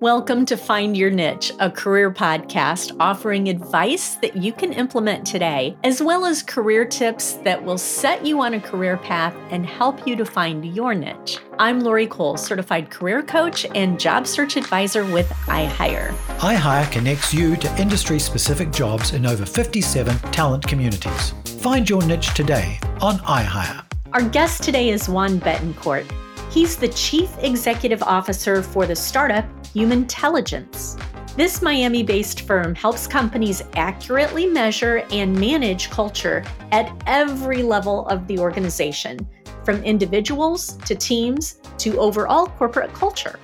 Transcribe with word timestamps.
Welcome 0.00 0.46
to 0.46 0.56
Find 0.56 0.96
Your 0.96 1.10
Niche, 1.10 1.52
a 1.60 1.70
career 1.70 2.10
podcast 2.10 2.96
offering 2.98 3.50
advice 3.50 4.14
that 4.22 4.34
you 4.34 4.50
can 4.50 4.72
implement 4.72 5.26
today, 5.26 5.76
as 5.84 6.02
well 6.02 6.24
as 6.24 6.42
career 6.42 6.86
tips 6.86 7.34
that 7.44 7.62
will 7.62 7.76
set 7.76 8.24
you 8.24 8.40
on 8.40 8.54
a 8.54 8.60
career 8.60 8.96
path 8.96 9.36
and 9.50 9.66
help 9.66 10.06
you 10.06 10.16
to 10.16 10.24
find 10.24 10.64
your 10.74 10.94
niche. 10.94 11.36
I'm 11.58 11.80
Lori 11.80 12.06
Cole, 12.06 12.38
certified 12.38 12.88
career 12.88 13.22
coach 13.22 13.66
and 13.74 14.00
job 14.00 14.26
search 14.26 14.56
advisor 14.56 15.04
with 15.04 15.28
iHire. 15.48 16.14
iHire 16.38 16.90
connects 16.90 17.34
you 17.34 17.54
to 17.56 17.78
industry 17.78 18.18
specific 18.18 18.72
jobs 18.72 19.12
in 19.12 19.26
over 19.26 19.44
57 19.44 20.18
talent 20.32 20.66
communities. 20.66 21.34
Find 21.60 21.86
your 21.86 22.02
niche 22.06 22.32
today 22.32 22.80
on 23.02 23.18
iHire. 23.18 23.84
Our 24.14 24.26
guest 24.26 24.62
today 24.62 24.88
is 24.88 25.10
Juan 25.10 25.38
Betancourt. 25.38 26.10
He's 26.50 26.76
the 26.76 26.88
Chief 26.88 27.30
Executive 27.40 28.02
Officer 28.02 28.62
for 28.62 28.86
the 28.86 28.96
startup 28.96 29.44
Humantelligence. 29.72 30.96
This 31.36 31.62
Miami 31.62 32.02
based 32.02 32.40
firm 32.40 32.74
helps 32.74 33.06
companies 33.06 33.62
accurately 33.74 34.46
measure 34.46 35.04
and 35.12 35.38
manage 35.38 35.90
culture 35.90 36.44
at 36.72 36.90
every 37.06 37.62
level 37.62 38.06
of 38.08 38.26
the 38.26 38.40
organization, 38.40 39.18
from 39.64 39.84
individuals 39.84 40.76
to 40.78 40.96
teams 40.96 41.60
to 41.78 41.98
overall 42.00 42.48
corporate 42.48 42.92
culture. 42.94 43.38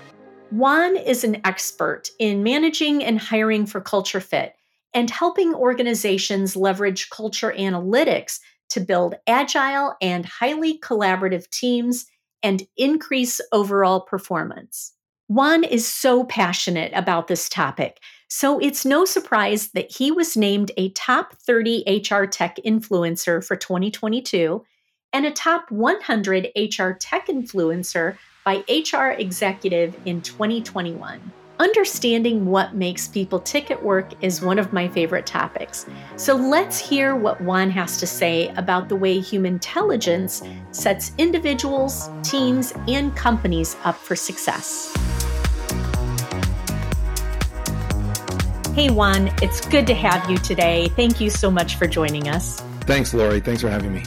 Juan 0.50 0.96
is 0.96 1.22
an 1.22 1.40
expert 1.44 2.10
in 2.18 2.42
managing 2.42 3.04
and 3.04 3.20
hiring 3.20 3.64
for 3.64 3.80
culture 3.80 4.20
fit 4.20 4.56
and 4.94 5.08
helping 5.08 5.54
organizations 5.54 6.56
leverage 6.56 7.08
culture 7.10 7.54
analytics 7.56 8.40
to 8.70 8.80
build 8.80 9.14
agile 9.28 9.94
and 10.02 10.26
highly 10.26 10.78
collaborative 10.80 11.48
teams 11.50 12.06
and 12.42 12.66
increase 12.76 13.40
overall 13.52 14.00
performance. 14.00 14.95
Juan 15.28 15.64
is 15.64 15.84
so 15.84 16.22
passionate 16.22 16.92
about 16.94 17.26
this 17.26 17.48
topic, 17.48 17.98
so 18.28 18.60
it's 18.60 18.84
no 18.84 19.04
surprise 19.04 19.70
that 19.72 19.90
he 19.90 20.12
was 20.12 20.36
named 20.36 20.70
a 20.76 20.90
top 20.90 21.32
30 21.32 21.82
HR 22.08 22.26
tech 22.26 22.58
influencer 22.64 23.44
for 23.44 23.56
2022 23.56 24.64
and 25.12 25.26
a 25.26 25.32
top 25.32 25.68
100 25.72 26.52
HR 26.56 26.90
tech 26.92 27.26
influencer 27.26 28.16
by 28.44 28.62
HR 28.68 29.18
Executive 29.18 29.96
in 30.04 30.22
2021. 30.22 31.32
Understanding 31.58 32.46
what 32.46 32.76
makes 32.76 33.08
people 33.08 33.40
tick 33.40 33.72
at 33.72 33.82
work 33.82 34.12
is 34.22 34.42
one 34.42 34.60
of 34.60 34.72
my 34.72 34.86
favorite 34.86 35.26
topics. 35.26 35.86
So 36.14 36.36
let's 36.36 36.78
hear 36.78 37.16
what 37.16 37.40
Juan 37.40 37.70
has 37.70 37.96
to 37.98 38.06
say 38.06 38.50
about 38.50 38.88
the 38.88 38.94
way 38.94 39.18
Humantelligence 39.18 40.44
sets 40.70 41.10
individuals, 41.18 42.10
teams, 42.22 42.72
and 42.86 43.16
companies 43.16 43.74
up 43.82 43.96
for 43.96 44.14
success. 44.14 44.96
Hey, 48.76 48.90
Juan, 48.90 49.28
it's 49.40 49.66
good 49.66 49.86
to 49.86 49.94
have 49.94 50.28
you 50.28 50.36
today. 50.36 50.88
Thank 50.96 51.18
you 51.18 51.30
so 51.30 51.50
much 51.50 51.76
for 51.76 51.86
joining 51.86 52.28
us. 52.28 52.60
Thanks, 52.82 53.14
Lori. 53.14 53.40
Thanks 53.40 53.62
for 53.62 53.70
having 53.70 53.94
me. 53.94 54.02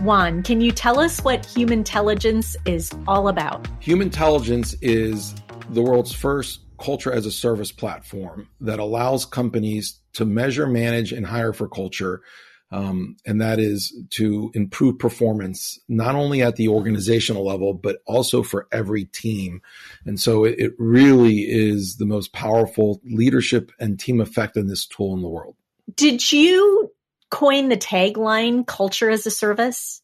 Juan, 0.00 0.42
can 0.42 0.60
you 0.60 0.72
tell 0.72 0.98
us 0.98 1.20
what 1.20 1.46
Humantelligence 1.46 2.56
is 2.64 2.90
all 3.06 3.28
about? 3.28 3.68
Humantelligence 3.78 4.74
is 4.82 5.36
the 5.70 5.82
world's 5.82 6.12
first 6.12 6.62
culture 6.80 7.12
as 7.12 7.26
a 7.26 7.30
service 7.30 7.70
platform 7.70 8.48
that 8.60 8.80
allows 8.80 9.24
companies 9.24 10.00
to 10.14 10.24
measure, 10.24 10.66
manage, 10.66 11.12
and 11.12 11.24
hire 11.24 11.52
for 11.52 11.68
culture. 11.68 12.22
Um, 12.70 13.16
and 13.24 13.40
that 13.40 13.58
is 13.58 13.96
to 14.10 14.50
improve 14.54 14.98
performance, 14.98 15.78
not 15.88 16.14
only 16.14 16.42
at 16.42 16.56
the 16.56 16.68
organizational 16.68 17.44
level, 17.44 17.72
but 17.72 18.02
also 18.06 18.42
for 18.42 18.68
every 18.70 19.06
team. 19.06 19.62
And 20.04 20.20
so 20.20 20.44
it, 20.44 20.56
it 20.58 20.72
really 20.78 21.40
is 21.40 21.96
the 21.96 22.06
most 22.06 22.32
powerful 22.32 23.00
leadership 23.04 23.72
and 23.80 23.98
team 23.98 24.20
effectiveness 24.20 24.86
tool 24.86 25.14
in 25.14 25.22
the 25.22 25.28
world. 25.28 25.56
Did 25.96 26.30
you 26.30 26.92
coin 27.30 27.68
the 27.68 27.76
tagline 27.76 28.66
culture 28.66 29.08
as 29.08 29.26
a 29.26 29.30
service? 29.30 30.02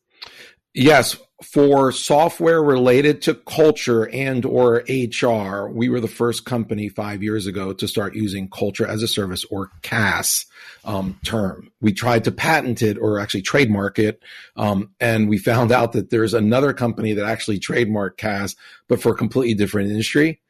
Yes, 0.75 1.17
for 1.41 1.93
software 1.93 2.61
related 2.61 3.23
to 3.23 3.35
culture 3.35 4.09
and 4.09 4.45
or 4.45 4.83
HR, 4.89 5.69
we 5.69 5.89
were 5.89 6.01
the 6.01 6.09
first 6.09 6.45
company 6.45 6.89
five 6.89 7.23
years 7.23 7.47
ago 7.47 7.73
to 7.73 7.87
start 7.87 8.17
using 8.17 8.49
culture 8.49 8.85
as 8.85 9.01
a 9.01 9.09
service 9.09 9.45
or 9.53 9.71
CAS 9.83 10.47
um, 10.85 11.21
term. 11.25 11.71
We 11.81 11.93
tried 11.93 12.25
to 12.25 12.33
patent 12.33 12.83
it 12.83 12.99
or 12.99 13.21
actually 13.21 13.43
trademark 13.43 14.01
it, 14.01 14.21
um, 14.57 14.91
and 14.99 15.29
we 15.29 15.39
found 15.39 15.71
out 15.71 15.93
that 15.93 16.11
there's 16.11 16.35
another 16.35 16.73
company 16.73 17.13
that 17.13 17.25
actually 17.25 17.61
trademarked 17.61 18.17
CAS, 18.17 18.57
but 18.89 19.01
for 19.01 19.13
a 19.13 19.17
completely 19.17 19.55
different 19.55 19.91
industry. 19.91 20.41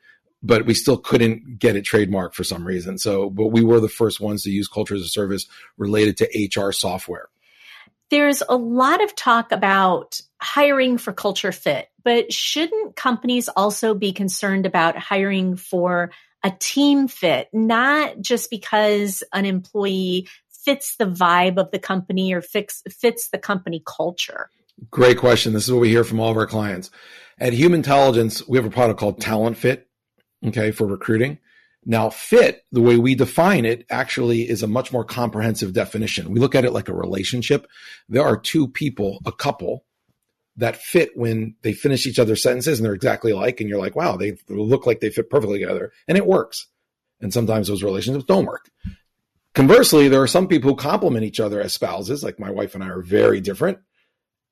But 0.42 0.64
we 0.64 0.74
still 0.74 0.98
couldn't 0.98 1.58
get 1.58 1.76
it 1.76 1.84
trademarked 1.84 2.34
for 2.34 2.44
some 2.44 2.66
reason. 2.66 2.98
So, 2.98 3.30
but 3.30 3.48
we 3.48 3.62
were 3.62 3.80
the 3.80 3.88
first 3.88 4.20
ones 4.20 4.42
to 4.42 4.50
use 4.50 4.68
culture 4.68 4.94
as 4.94 5.00
a 5.00 5.08
service 5.08 5.46
related 5.78 6.18
to 6.18 6.50
HR 6.60 6.70
software 6.70 7.28
there's 8.10 8.42
a 8.48 8.56
lot 8.56 9.02
of 9.02 9.14
talk 9.16 9.52
about 9.52 10.20
hiring 10.40 10.98
for 10.98 11.12
culture 11.12 11.52
fit, 11.52 11.88
but 12.02 12.32
shouldn't 12.32 12.96
companies 12.96 13.48
also 13.48 13.94
be 13.94 14.12
concerned 14.12 14.66
about 14.66 14.96
hiring 14.96 15.56
for 15.56 16.10
a 16.42 16.52
team 16.58 17.08
fit, 17.08 17.48
not 17.52 18.20
just 18.20 18.50
because 18.50 19.22
an 19.32 19.46
employee 19.46 20.28
fits 20.64 20.96
the 20.96 21.06
vibe 21.06 21.58
of 21.58 21.70
the 21.70 21.78
company 21.78 22.32
or 22.32 22.42
fix, 22.42 22.82
fits 22.90 23.30
the 23.30 23.38
company 23.38 23.82
culture? 23.86 24.50
Great 24.90 25.18
question. 25.18 25.52
This 25.52 25.64
is 25.64 25.72
what 25.72 25.80
we 25.80 25.88
hear 25.88 26.04
from 26.04 26.20
all 26.20 26.30
of 26.30 26.36
our 26.36 26.46
clients. 26.46 26.90
At 27.38 27.52
Humantelligence, 27.52 28.46
we 28.46 28.58
have 28.58 28.66
a 28.66 28.70
product 28.70 29.00
called 29.00 29.20
Talent 29.20 29.56
Fit, 29.56 29.88
okay, 30.46 30.70
for 30.70 30.86
recruiting. 30.86 31.38
Now, 31.86 32.10
fit, 32.10 32.64
the 32.72 32.80
way 32.80 32.96
we 32.96 33.14
define 33.14 33.64
it, 33.64 33.84
actually 33.90 34.48
is 34.48 34.62
a 34.62 34.66
much 34.66 34.92
more 34.92 35.04
comprehensive 35.04 35.72
definition. 35.72 36.30
We 36.30 36.40
look 36.40 36.54
at 36.54 36.64
it 36.64 36.72
like 36.72 36.88
a 36.88 36.94
relationship. 36.94 37.66
There 38.08 38.24
are 38.24 38.38
two 38.38 38.68
people, 38.68 39.20
a 39.26 39.32
couple, 39.32 39.84
that 40.56 40.76
fit 40.76 41.10
when 41.16 41.56
they 41.62 41.72
finish 41.72 42.06
each 42.06 42.18
other's 42.18 42.42
sentences 42.42 42.78
and 42.78 42.86
they're 42.86 42.94
exactly 42.94 43.32
alike. 43.32 43.60
And 43.60 43.68
you're 43.68 43.78
like, 43.78 43.96
wow, 43.96 44.16
they 44.16 44.36
look 44.48 44.86
like 44.86 45.00
they 45.00 45.10
fit 45.10 45.28
perfectly 45.28 45.58
together. 45.58 45.92
And 46.08 46.16
it 46.16 46.26
works. 46.26 46.66
And 47.20 47.32
sometimes 47.32 47.68
those 47.68 47.82
relationships 47.82 48.24
don't 48.24 48.46
work. 48.46 48.70
Conversely, 49.54 50.08
there 50.08 50.22
are 50.22 50.26
some 50.26 50.48
people 50.48 50.70
who 50.70 50.76
complement 50.76 51.24
each 51.24 51.40
other 51.40 51.60
as 51.60 51.72
spouses, 51.72 52.24
like 52.24 52.40
my 52.40 52.50
wife 52.50 52.74
and 52.74 52.82
I 52.82 52.88
are 52.88 53.02
very 53.02 53.40
different. 53.40 53.78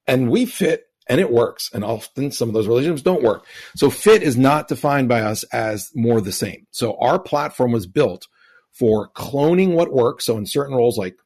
And 0.06 0.30
we 0.30 0.46
fit 0.46 0.84
and 1.08 1.20
it 1.20 1.30
works. 1.30 1.70
And 1.72 1.84
often 1.84 2.30
some 2.30 2.48
of 2.48 2.54
those 2.54 2.68
relationships 2.68 3.02
don't 3.02 3.22
work. 3.22 3.46
So 3.76 3.90
fit 3.90 4.22
is 4.22 4.36
not 4.36 4.68
defined 4.68 5.08
by 5.08 5.22
us 5.22 5.44
as 5.44 5.90
more 5.94 6.20
the 6.20 6.32
same. 6.32 6.66
So 6.70 6.96
our 6.98 7.18
platform 7.18 7.72
was 7.72 7.86
built 7.86 8.26
for 8.70 9.10
cloning 9.10 9.74
what 9.74 9.92
works. 9.92 10.24
So 10.24 10.36
in 10.38 10.46
certain 10.46 10.74
roles 10.74 10.98
like 10.98 11.16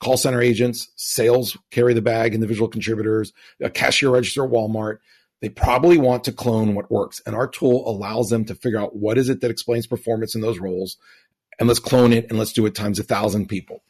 call 0.00 0.16
center 0.16 0.40
agents, 0.40 0.88
sales 0.96 1.56
carry 1.70 1.94
the 1.94 2.02
bag, 2.02 2.34
individual 2.34 2.68
contributors, 2.68 3.32
a 3.60 3.70
cashier 3.70 4.10
register 4.10 4.44
at 4.44 4.50
Walmart, 4.50 4.98
they 5.40 5.48
probably 5.48 5.98
want 5.98 6.24
to 6.24 6.32
clone 6.32 6.74
what 6.74 6.90
works. 6.90 7.20
And 7.26 7.34
our 7.34 7.46
tool 7.46 7.88
allows 7.88 8.30
them 8.30 8.44
to 8.46 8.54
figure 8.54 8.78
out 8.78 8.96
what 8.96 9.18
is 9.18 9.28
it 9.28 9.40
that 9.40 9.50
explains 9.50 9.86
performance 9.86 10.34
in 10.34 10.40
those 10.40 10.58
roles. 10.58 10.96
And 11.58 11.68
let's 11.68 11.80
clone 11.80 12.12
it 12.12 12.26
and 12.30 12.38
let's 12.38 12.52
do 12.52 12.66
it 12.66 12.74
times 12.74 12.98
a 12.98 13.02
thousand 13.04 13.48
people. 13.48 13.82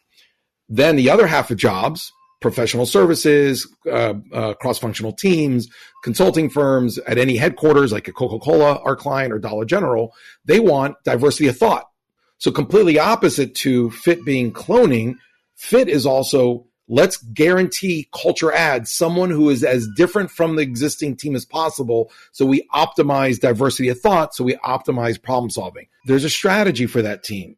Then 0.69 0.97
the 0.97 1.11
other 1.11 1.26
half 1.26 1.50
of 1.50 1.56
jobs, 1.56 2.12
professional 2.44 2.84
services, 2.84 3.66
uh, 3.91 4.12
uh, 4.31 4.53
cross-functional 4.53 5.15
teams, 5.15 5.66
consulting 6.03 6.50
firms 6.50 6.99
at 6.99 7.16
any 7.16 7.38
headquarters, 7.38 7.91
like 7.91 8.06
a 8.06 8.12
Coca-Cola, 8.12 8.82
our 8.84 8.94
client, 8.94 9.32
or 9.32 9.38
Dollar 9.38 9.65
General, 9.65 10.15
they 10.44 10.60
want 10.60 10.94
diversity 11.05 11.49
of 11.49 11.56
thought. 11.56 11.88
So 12.37 12.53
completely 12.53 12.99
opposite 12.99 13.55
to 13.56 13.91
fit 13.93 14.27
being 14.27 14.53
cloning, 14.53 15.15
fit 15.56 15.88
is 15.88 16.05
also 16.05 16.66
let's 16.87 17.16
guarantee 17.16 18.10
culture 18.15 18.53
adds 18.53 18.93
someone 18.93 19.31
who 19.31 19.49
is 19.49 19.65
as 19.65 19.88
different 19.97 20.31
from 20.31 20.56
the 20.56 20.62
existing 20.62 21.16
team 21.16 21.34
as 21.34 21.47
possible. 21.47 22.12
So 22.32 22.44
we 22.44 22.69
optimize 22.75 23.41
diversity 23.41 23.88
of 23.88 23.99
thought. 24.00 24.34
So 24.34 24.44
we 24.44 24.56
optimize 24.56 25.21
problem 25.21 25.49
solving. 25.49 25.87
There's 26.05 26.25
a 26.25 26.31
strategy 26.31 26.84
for 26.84 27.00
that 27.00 27.25
team 27.25 27.56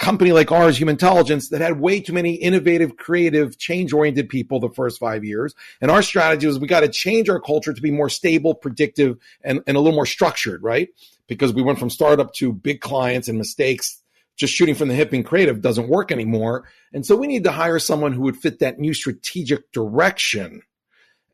company 0.00 0.32
like 0.32 0.50
ours, 0.50 0.78
Humantelligence, 0.78 1.50
that 1.50 1.60
had 1.60 1.78
way 1.78 2.00
too 2.00 2.14
many 2.14 2.34
innovative, 2.34 2.96
creative, 2.96 3.58
change 3.58 3.92
oriented 3.92 4.30
people 4.30 4.58
the 4.58 4.70
first 4.70 4.98
five 4.98 5.24
years. 5.24 5.54
And 5.80 5.90
our 5.90 6.02
strategy 6.02 6.46
was 6.46 6.58
we 6.58 6.66
got 6.66 6.80
to 6.80 6.88
change 6.88 7.28
our 7.28 7.38
culture 7.38 7.74
to 7.74 7.82
be 7.82 7.90
more 7.90 8.08
stable, 8.08 8.54
predictive, 8.54 9.18
and, 9.44 9.60
and 9.66 9.76
a 9.76 9.80
little 9.80 9.94
more 9.94 10.06
structured, 10.06 10.62
right? 10.62 10.88
Because 11.28 11.52
we 11.52 11.62
went 11.62 11.78
from 11.78 11.90
startup 11.90 12.32
to 12.34 12.52
big 12.52 12.80
clients 12.80 13.28
and 13.28 13.36
mistakes. 13.36 14.02
Just 14.36 14.54
shooting 14.54 14.74
from 14.74 14.88
the 14.88 14.94
hip 14.94 15.12
and 15.12 15.24
creative 15.24 15.60
doesn't 15.60 15.90
work 15.90 16.10
anymore. 16.10 16.66
And 16.94 17.04
so 17.04 17.14
we 17.14 17.26
need 17.26 17.44
to 17.44 17.52
hire 17.52 17.78
someone 17.78 18.14
who 18.14 18.22
would 18.22 18.38
fit 18.38 18.60
that 18.60 18.78
new 18.78 18.94
strategic 18.94 19.70
direction. 19.70 20.62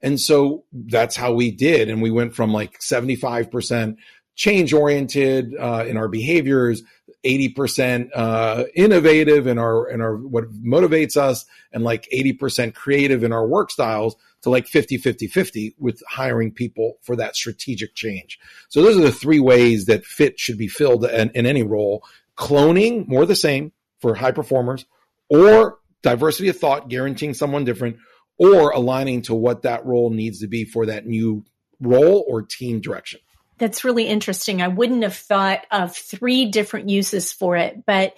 And 0.02 0.20
so 0.20 0.64
that's 0.72 1.14
how 1.14 1.32
we 1.32 1.52
did. 1.52 1.88
And 1.88 2.02
we 2.02 2.10
went 2.10 2.34
from 2.34 2.52
like 2.52 2.80
75% 2.80 3.96
change 4.34 4.72
oriented 4.72 5.54
uh, 5.56 5.84
in 5.86 5.96
our 5.96 6.08
behaviors, 6.08 6.82
80% 7.26 8.11
uh, 8.14 8.64
innovative 8.75 9.46
in 9.46 9.58
our 9.58 9.88
in 9.88 10.00
our 10.00 10.17
what 10.17 10.52
motivates 10.52 11.17
us 11.17 11.44
and 11.73 11.82
like 11.84 12.08
80% 12.12 12.75
creative 12.75 13.25
in 13.25 13.32
our 13.32 13.46
work 13.46 13.70
styles 13.70 14.17
to 14.43 14.50
like 14.50 14.67
50 14.67 14.99
50 14.99 15.26
50 15.26 15.75
with 15.78 16.02
hiring 16.08 16.52
people 16.52 16.99
for 17.02 17.17
that 17.17 17.37
strategic 17.37 17.94
change. 17.94 18.38
So 18.69 18.82
those 18.82 18.96
are 18.96 19.02
the 19.02 19.12
three 19.12 19.40
ways 19.40 19.87
that 19.87 20.05
fit 20.05 20.38
should 20.38 20.58
be 20.58 20.69
filled 20.69 21.05
in, 21.05 21.31
in 21.31 21.46
any 21.46 21.62
role. 21.62 22.05
Cloning 22.37 23.08
more 23.08 23.26
the 23.26 23.37
same 23.37 23.73
for 24.00 24.14
high 24.14 24.32
performers 24.32 24.87
or 25.28 25.78
diversity 26.02 26.49
of 26.49 26.58
thought 26.58 26.88
guaranteeing 26.88 27.34
someone 27.34 27.64
different 27.64 27.96
or 28.38 28.70
aligning 28.70 29.23
to 29.23 29.34
what 29.34 29.62
that 29.62 29.84
role 29.84 30.11
needs 30.11 30.40
to 30.40 30.46
be 30.46 30.64
for 30.64 30.87
that 30.87 31.06
new 31.06 31.44
role 31.81 32.25
or 32.28 32.43
team 32.43 32.81
direction 32.81 33.20
that's 33.58 33.85
really 33.85 34.06
interesting. 34.06 34.62
I 34.62 34.69
wouldn't 34.69 35.03
have 35.03 35.17
thought 35.17 35.67
of 35.70 35.97
three 35.97 36.47
different 36.47 36.88
uses 36.88 37.32
for 37.32 37.56
it, 37.56 37.85
but 37.87 38.14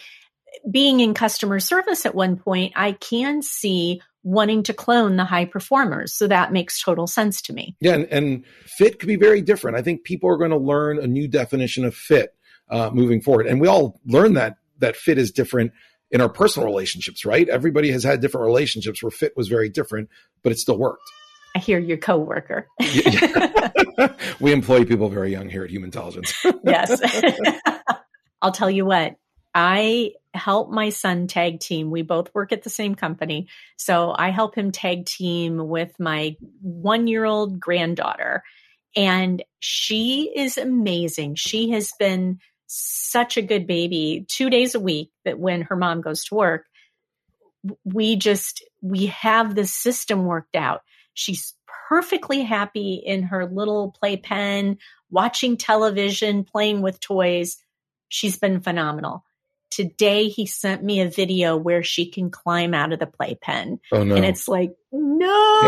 being 0.68 1.00
in 1.00 1.14
customer 1.14 1.60
service 1.60 2.06
at 2.06 2.14
one 2.14 2.36
point, 2.36 2.72
I 2.76 2.92
can 2.92 3.42
see 3.42 4.00
wanting 4.24 4.64
to 4.64 4.74
clone 4.74 5.16
the 5.16 5.24
high 5.24 5.44
performers. 5.44 6.12
So 6.12 6.26
that 6.26 6.52
makes 6.52 6.82
total 6.82 7.06
sense 7.06 7.40
to 7.42 7.52
me. 7.52 7.76
Yeah, 7.80 7.94
and, 7.94 8.04
and 8.06 8.44
fit 8.66 8.98
could 8.98 9.06
be 9.06 9.16
very 9.16 9.40
different. 9.40 9.76
I 9.76 9.82
think 9.82 10.04
people 10.04 10.28
are 10.28 10.36
going 10.36 10.50
to 10.50 10.58
learn 10.58 10.98
a 10.98 11.06
new 11.06 11.28
definition 11.28 11.84
of 11.84 11.94
fit 11.94 12.34
uh, 12.68 12.90
moving 12.92 13.20
forward, 13.20 13.46
and 13.46 13.60
we 13.60 13.68
all 13.68 14.00
learn 14.04 14.34
that 14.34 14.56
that 14.78 14.96
fit 14.96 15.18
is 15.18 15.32
different 15.32 15.72
in 16.10 16.20
our 16.20 16.28
personal 16.28 16.66
relationships. 16.66 17.24
Right? 17.24 17.48
Everybody 17.48 17.90
has 17.92 18.04
had 18.04 18.20
different 18.20 18.46
relationships 18.46 19.02
where 19.02 19.10
fit 19.10 19.36
was 19.36 19.48
very 19.48 19.68
different, 19.68 20.10
but 20.42 20.52
it 20.52 20.58
still 20.58 20.78
worked. 20.78 21.10
I 21.58 21.60
hear 21.60 21.80
your 21.80 21.96
coworker. 21.96 22.68
we 24.38 24.52
employ 24.52 24.84
people 24.84 25.08
very 25.08 25.32
young 25.32 25.48
here 25.48 25.64
at 25.64 25.70
Humantelligence. 25.70 26.32
yes. 26.64 27.00
I'll 28.42 28.52
tell 28.52 28.70
you 28.70 28.84
what, 28.84 29.16
I 29.52 30.12
help 30.32 30.70
my 30.70 30.90
son 30.90 31.26
tag 31.26 31.58
team. 31.58 31.90
We 31.90 32.02
both 32.02 32.32
work 32.32 32.52
at 32.52 32.62
the 32.62 32.70
same 32.70 32.94
company. 32.94 33.48
So 33.76 34.14
I 34.16 34.30
help 34.30 34.54
him 34.54 34.70
tag 34.70 35.06
team 35.06 35.66
with 35.66 35.98
my 35.98 36.36
one 36.62 37.08
year 37.08 37.24
old 37.24 37.58
granddaughter. 37.58 38.44
And 38.94 39.42
she 39.58 40.30
is 40.32 40.58
amazing. 40.58 41.34
She 41.34 41.70
has 41.70 41.90
been 41.98 42.38
such 42.68 43.36
a 43.36 43.42
good 43.42 43.66
baby 43.66 44.26
two 44.28 44.48
days 44.48 44.76
a 44.76 44.80
week 44.80 45.10
that 45.24 45.40
when 45.40 45.62
her 45.62 45.74
mom 45.74 46.02
goes 46.02 46.22
to 46.26 46.36
work, 46.36 46.66
we 47.82 48.14
just, 48.14 48.62
we 48.80 49.06
have 49.06 49.56
the 49.56 49.66
system 49.66 50.24
worked 50.24 50.54
out. 50.54 50.82
She's 51.18 51.54
perfectly 51.88 52.42
happy 52.42 53.02
in 53.04 53.24
her 53.24 53.44
little 53.44 53.90
playpen, 53.90 54.78
watching 55.10 55.56
television, 55.56 56.44
playing 56.44 56.80
with 56.80 57.00
toys. 57.00 57.56
She's 58.08 58.38
been 58.38 58.60
phenomenal. 58.60 59.24
Today 59.72 60.28
he 60.28 60.46
sent 60.46 60.84
me 60.84 61.00
a 61.00 61.10
video 61.10 61.56
where 61.56 61.82
she 61.82 62.08
can 62.08 62.30
climb 62.30 62.72
out 62.72 62.92
of 62.92 63.00
the 63.00 63.08
playpen. 63.08 63.80
Oh, 63.90 64.04
no. 64.04 64.14
And 64.14 64.24
it's 64.24 64.46
like, 64.46 64.76
no. 64.92 65.60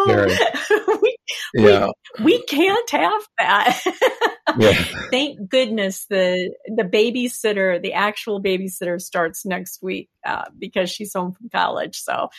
Scary. 0.00 0.30
That's 0.30 0.64
scary. 0.64 0.96
we, 1.02 1.16
yeah. 1.54 1.88
We, 2.18 2.24
we, 2.24 2.42
can't 2.44 2.90
have 2.90 3.22
that. 3.38 3.82
yeah. 4.58 4.72
Thank 5.10 5.50
goodness 5.50 6.06
the 6.08 6.54
the 6.66 6.84
babysitter, 6.84 7.80
the 7.80 7.92
actual 7.92 8.42
babysitter 8.42 8.98
starts 8.98 9.44
next 9.44 9.82
week 9.82 10.08
uh, 10.24 10.46
because 10.58 10.90
she's 10.90 11.12
home 11.12 11.32
from 11.32 11.50
college. 11.50 12.00
So 12.00 12.30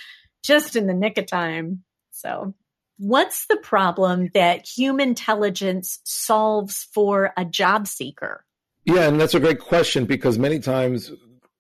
just 0.44 0.76
in 0.76 0.88
the 0.88 0.96
nick 0.96 1.20
of 1.20 1.28
time. 1.28 1.84
So 2.12 2.54
What's 3.00 3.46
the 3.48 3.56
problem 3.56 4.30
that 4.34 4.68
Humantelligence 4.68 6.00
solves 6.04 6.86
for 6.94 7.32
a 7.38 7.46
job 7.46 7.88
seeker? 7.88 8.44
Yeah, 8.84 9.08
and 9.08 9.20
that's 9.20 9.34
a 9.34 9.40
great 9.40 9.62
question 9.62 10.04
because 10.04 10.38
many 10.38 10.60
times 10.60 11.10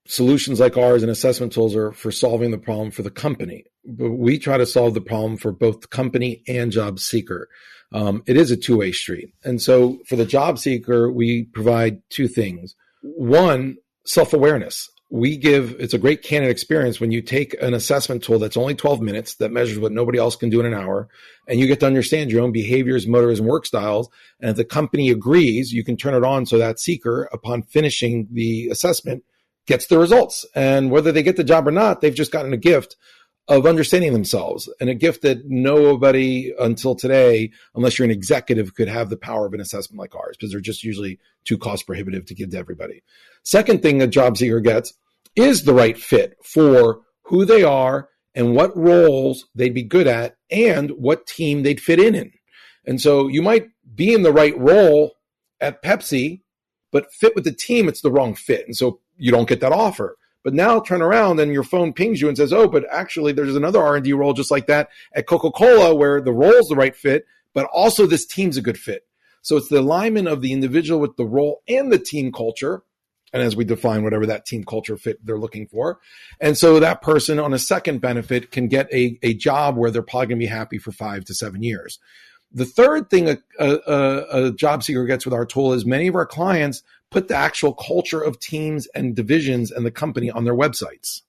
solutions 0.05 0.59
like 0.59 0.75
ours 0.75 1.01
and 1.01 1.09
assessment 1.09 1.53
tools 1.53 1.77
are 1.77 1.93
for 1.93 2.11
solving 2.11 2.51
the 2.51 2.57
problem 2.57 2.91
for 2.91 3.03
the 3.03 3.09
company. 3.09 3.63
But 3.85 4.11
we 4.11 4.37
try 4.37 4.57
to 4.57 4.65
solve 4.65 4.95
the 4.95 5.01
problem 5.01 5.37
for 5.37 5.53
both 5.53 5.79
the 5.79 5.87
company 5.87 6.43
and 6.45 6.73
job 6.73 6.99
seeker. 6.99 7.47
Um, 7.93 8.21
it 8.27 8.35
is 8.35 8.51
a 8.51 8.57
two 8.57 8.77
way 8.77 8.91
street. 8.91 9.33
And 9.45 9.61
so 9.61 9.99
for 10.07 10.17
the 10.17 10.25
job 10.25 10.59
seeker, 10.59 11.09
we 11.09 11.45
provide 11.45 12.01
two 12.09 12.27
things. 12.27 12.75
One, 13.01 13.77
self 14.05 14.33
awareness 14.33 14.89
we 15.09 15.37
give 15.37 15.75
it's 15.79 15.93
a 15.93 15.97
great 15.97 16.21
candidate 16.21 16.51
experience 16.51 16.99
when 16.99 17.11
you 17.11 17.21
take 17.21 17.59
an 17.61 17.73
assessment 17.73 18.23
tool 18.23 18.37
that's 18.37 18.57
only 18.57 18.75
12 18.75 19.01
minutes 19.01 19.35
that 19.35 19.51
measures 19.51 19.79
what 19.79 19.91
nobody 19.91 20.19
else 20.19 20.35
can 20.35 20.49
do 20.49 20.59
in 20.59 20.67
an 20.67 20.73
hour 20.73 21.09
and 21.47 21.59
you 21.59 21.65
get 21.65 21.79
to 21.79 21.87
understand 21.87 22.31
your 22.31 22.43
own 22.43 22.51
behaviors 22.51 23.07
motives 23.07 23.39
and 23.39 23.49
work 23.49 23.65
styles. 23.65 24.07
And 24.39 24.51
if 24.51 24.55
the 24.55 24.65
company 24.65 25.09
agrees 25.09 25.73
you 25.73 25.83
can 25.83 25.97
turn 25.97 26.13
it 26.13 26.23
on 26.23 26.45
so 26.45 26.59
that 26.59 26.79
seeker 26.79 27.27
upon 27.33 27.63
finishing 27.63 28.27
the 28.31 28.67
assessment 28.69 29.23
gets 29.65 29.87
the 29.87 29.97
results. 29.97 30.45
And 30.55 30.91
whether 30.91 31.11
they 31.11 31.23
get 31.23 31.37
the 31.37 31.43
job 31.43 31.67
or 31.67 31.71
not 31.71 32.01
they've 32.01 32.13
just 32.13 32.31
gotten 32.31 32.53
a 32.53 32.57
gift 32.57 32.95
of 33.47 33.65
understanding 33.65 34.13
themselves 34.13 34.71
and 34.79 34.91
a 34.91 34.93
gift 34.93 35.23
that 35.23 35.49
nobody 35.49 36.53
until 36.59 36.93
today 36.93 37.49
unless 37.73 37.97
you're 37.97 38.05
an 38.05 38.11
executive 38.11 38.75
could 38.75 38.87
have 38.87 39.09
the 39.09 39.17
power 39.17 39.47
of 39.47 39.55
an 39.55 39.59
assessment 39.59 39.99
like 39.99 40.13
ours 40.13 40.37
because 40.37 40.51
they're 40.51 40.61
just 40.61 40.83
usually 40.83 41.17
too 41.45 41.57
cost 41.57 41.87
prohibitive 41.87 42.27
to 42.27 42.35
give 42.35 42.51
to 42.51 42.57
everybody. 42.57 43.01
Second 43.43 43.81
thing 43.81 44.03
a 44.03 44.07
job 44.07 44.37
seeker 44.37 44.59
gets 44.59 44.93
is 45.35 45.63
the 45.63 45.73
right 45.73 45.97
fit 45.97 46.37
for 46.43 47.01
who 47.23 47.45
they 47.45 47.63
are 47.63 48.09
and 48.35 48.55
what 48.55 48.75
roles 48.75 49.47
they'd 49.55 49.73
be 49.73 49.83
good 49.83 50.07
at 50.07 50.35
and 50.49 50.91
what 50.91 51.27
team 51.27 51.63
they'd 51.63 51.81
fit 51.81 51.99
in 51.99 52.15
in. 52.15 52.31
And 52.85 52.99
so 52.99 53.27
you 53.27 53.41
might 53.41 53.67
be 53.95 54.13
in 54.13 54.23
the 54.23 54.33
right 54.33 54.57
role 54.57 55.15
at 55.59 55.83
Pepsi, 55.83 56.41
but 56.91 57.11
fit 57.11 57.35
with 57.35 57.43
the 57.43 57.51
team, 57.51 57.87
it's 57.87 58.01
the 58.01 58.11
wrong 58.11 58.33
fit. 58.33 58.65
And 58.65 58.75
so 58.75 58.99
you 59.17 59.31
don't 59.31 59.47
get 59.47 59.61
that 59.61 59.71
offer. 59.71 60.17
But 60.43 60.53
now 60.53 60.79
turn 60.79 61.01
around 61.01 61.39
and 61.39 61.51
your 61.51 61.63
phone 61.63 61.91
pings 61.93 62.21
you 62.21 62.29
and 62.29 62.37
says, 62.37 62.53
"Oh, 62.53 62.67
but 62.67 62.85
actually 62.89 63.33
there's 63.33 63.55
another 63.55 63.81
R&D 63.81 64.13
role 64.13 64.33
just 64.33 64.51
like 64.51 64.67
that 64.67 64.89
at 65.13 65.27
Coca-Cola 65.27 65.93
where 65.93 66.21
the 66.21 66.31
role's 66.31 66.69
the 66.69 66.75
right 66.75 66.95
fit, 66.95 67.25
but 67.53 67.67
also 67.73 68.05
this 68.05 68.25
team's 68.25 68.57
a 68.57 68.61
good 68.61 68.77
fit." 68.77 69.03
So 69.41 69.57
it's 69.57 69.67
the 69.67 69.79
alignment 69.79 70.27
of 70.27 70.41
the 70.41 70.53
individual 70.53 70.99
with 70.99 71.17
the 71.17 71.25
role 71.25 71.61
and 71.67 71.91
the 71.91 71.99
team 71.99 72.31
culture 72.31 72.83
and 73.33 73.41
as 73.41 73.55
we 73.55 73.63
define 73.63 74.03
whatever 74.03 74.25
that 74.25 74.45
team 74.45 74.63
culture 74.63 74.97
fit 74.97 75.23
they're 75.25 75.37
looking 75.37 75.67
for. 75.67 75.99
And 76.39 76.57
so 76.57 76.79
that 76.79 77.01
person 77.01 77.39
on 77.39 77.53
a 77.53 77.59
second 77.59 78.01
benefit 78.01 78.51
can 78.51 78.67
get 78.67 78.91
a, 78.93 79.17
a 79.23 79.33
job 79.33 79.77
where 79.77 79.91
they're 79.91 80.01
probably 80.01 80.27
going 80.27 80.39
to 80.39 80.45
be 80.45 80.47
happy 80.47 80.77
for 80.77 80.91
five 80.91 81.25
to 81.25 81.33
seven 81.33 81.63
years. 81.63 81.99
The 82.51 82.65
third 82.65 83.09
thing 83.09 83.29
a, 83.29 83.37
a, 83.59 84.45
a, 84.45 84.51
job 84.51 84.83
seeker 84.83 85.05
gets 85.05 85.23
with 85.23 85.33
our 85.33 85.45
tool 85.45 85.73
is 85.73 85.85
many 85.85 86.07
of 86.07 86.15
our 86.15 86.25
clients 86.25 86.81
put 87.11 87.27
the 87.27 87.35
actual 87.35 87.73
culture 87.73 88.21
of 88.21 88.39
teams 88.39 88.87
and 88.95 89.15
divisions 89.15 89.71
and 89.71 89.85
the 89.85 89.91
company 89.91 90.31
on 90.31 90.45
their 90.45 90.55
websites. 90.55 91.21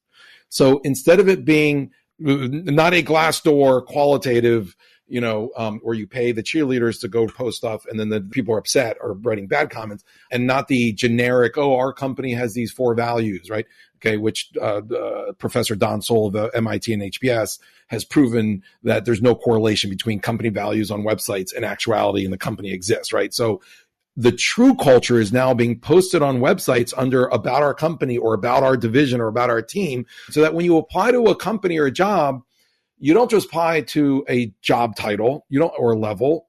So 0.48 0.80
instead 0.82 1.20
of 1.20 1.28
it 1.28 1.44
being 1.44 1.90
uh, 2.26 2.48
not 2.50 2.94
a 2.94 3.02
Glassdoor 3.02 3.84
qualitative 3.84 4.76
you 5.10 5.20
know, 5.20 5.50
um, 5.56 5.80
where 5.82 5.94
you 5.94 6.06
pay 6.06 6.32
the 6.32 6.42
cheerleaders 6.42 7.00
to 7.00 7.08
go 7.08 7.26
post 7.26 7.58
stuff 7.58 7.84
and 7.86 7.98
then 7.98 8.08
the 8.08 8.20
people 8.20 8.54
are 8.54 8.58
upset 8.58 8.96
or 9.00 9.14
writing 9.14 9.46
bad 9.46 9.68
comments 9.68 10.04
and 10.30 10.46
not 10.46 10.68
the 10.68 10.92
generic, 10.92 11.58
oh, 11.58 11.76
our 11.76 11.92
company 11.92 12.32
has 12.32 12.54
these 12.54 12.70
four 12.70 12.94
values, 12.94 13.50
right? 13.50 13.66
Okay, 13.96 14.16
which 14.16 14.50
uh, 14.60 14.80
uh, 14.80 15.32
Professor 15.32 15.74
Don 15.74 16.00
Sull 16.00 16.34
of 16.34 16.50
MIT 16.54 16.92
and 16.92 17.02
HBS 17.02 17.58
has 17.88 18.04
proven 18.04 18.62
that 18.82 19.04
there's 19.04 19.20
no 19.20 19.34
correlation 19.34 19.90
between 19.90 20.20
company 20.20 20.48
values 20.48 20.90
on 20.90 21.02
websites 21.02 21.54
and 21.54 21.64
actuality 21.64 22.24
and 22.24 22.32
the 22.32 22.38
company 22.38 22.72
exists, 22.72 23.12
right? 23.12 23.34
So 23.34 23.60
the 24.16 24.32
true 24.32 24.74
culture 24.74 25.18
is 25.18 25.32
now 25.32 25.54
being 25.54 25.78
posted 25.78 26.22
on 26.22 26.38
websites 26.38 26.94
under 26.96 27.26
about 27.26 27.62
our 27.62 27.74
company 27.74 28.16
or 28.16 28.34
about 28.34 28.62
our 28.62 28.76
division 28.76 29.20
or 29.20 29.28
about 29.28 29.50
our 29.50 29.62
team 29.62 30.06
so 30.30 30.40
that 30.40 30.54
when 30.54 30.64
you 30.64 30.76
apply 30.76 31.10
to 31.12 31.24
a 31.26 31.36
company 31.36 31.78
or 31.78 31.86
a 31.86 31.92
job, 31.92 32.42
you 33.00 33.14
don't 33.14 33.30
just 33.30 33.46
apply 33.46 33.80
to 33.80 34.24
a 34.28 34.52
job 34.60 34.94
title, 34.94 35.46
you 35.48 35.58
don't 35.58 35.72
or 35.76 35.98
level. 35.98 36.46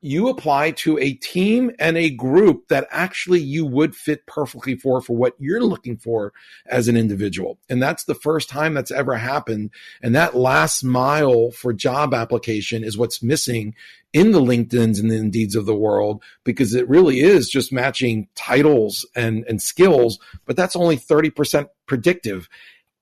You 0.00 0.28
apply 0.28 0.72
to 0.72 0.96
a 0.98 1.14
team 1.14 1.72
and 1.80 1.96
a 1.96 2.10
group 2.10 2.68
that 2.68 2.86
actually 2.92 3.40
you 3.40 3.66
would 3.66 3.96
fit 3.96 4.24
perfectly 4.28 4.76
for 4.76 5.00
for 5.00 5.16
what 5.16 5.34
you're 5.40 5.64
looking 5.64 5.96
for 5.96 6.32
as 6.66 6.86
an 6.86 6.96
individual. 6.96 7.58
And 7.68 7.82
that's 7.82 8.04
the 8.04 8.14
first 8.14 8.48
time 8.48 8.74
that's 8.74 8.92
ever 8.92 9.16
happened. 9.16 9.70
And 10.00 10.14
that 10.14 10.36
last 10.36 10.84
mile 10.84 11.50
for 11.50 11.72
job 11.72 12.14
application 12.14 12.84
is 12.84 12.96
what's 12.96 13.24
missing 13.24 13.74
in 14.12 14.30
the 14.30 14.40
LinkedIn's 14.40 15.00
and 15.00 15.10
the 15.10 15.16
Indeeds 15.16 15.56
of 15.56 15.66
the 15.66 15.74
world 15.74 16.22
because 16.44 16.74
it 16.74 16.88
really 16.88 17.18
is 17.18 17.48
just 17.48 17.72
matching 17.72 18.28
titles 18.36 19.04
and, 19.16 19.44
and 19.48 19.60
skills, 19.60 20.20
but 20.46 20.54
that's 20.54 20.76
only 20.76 20.96
30% 20.96 21.68
predictive 21.86 22.48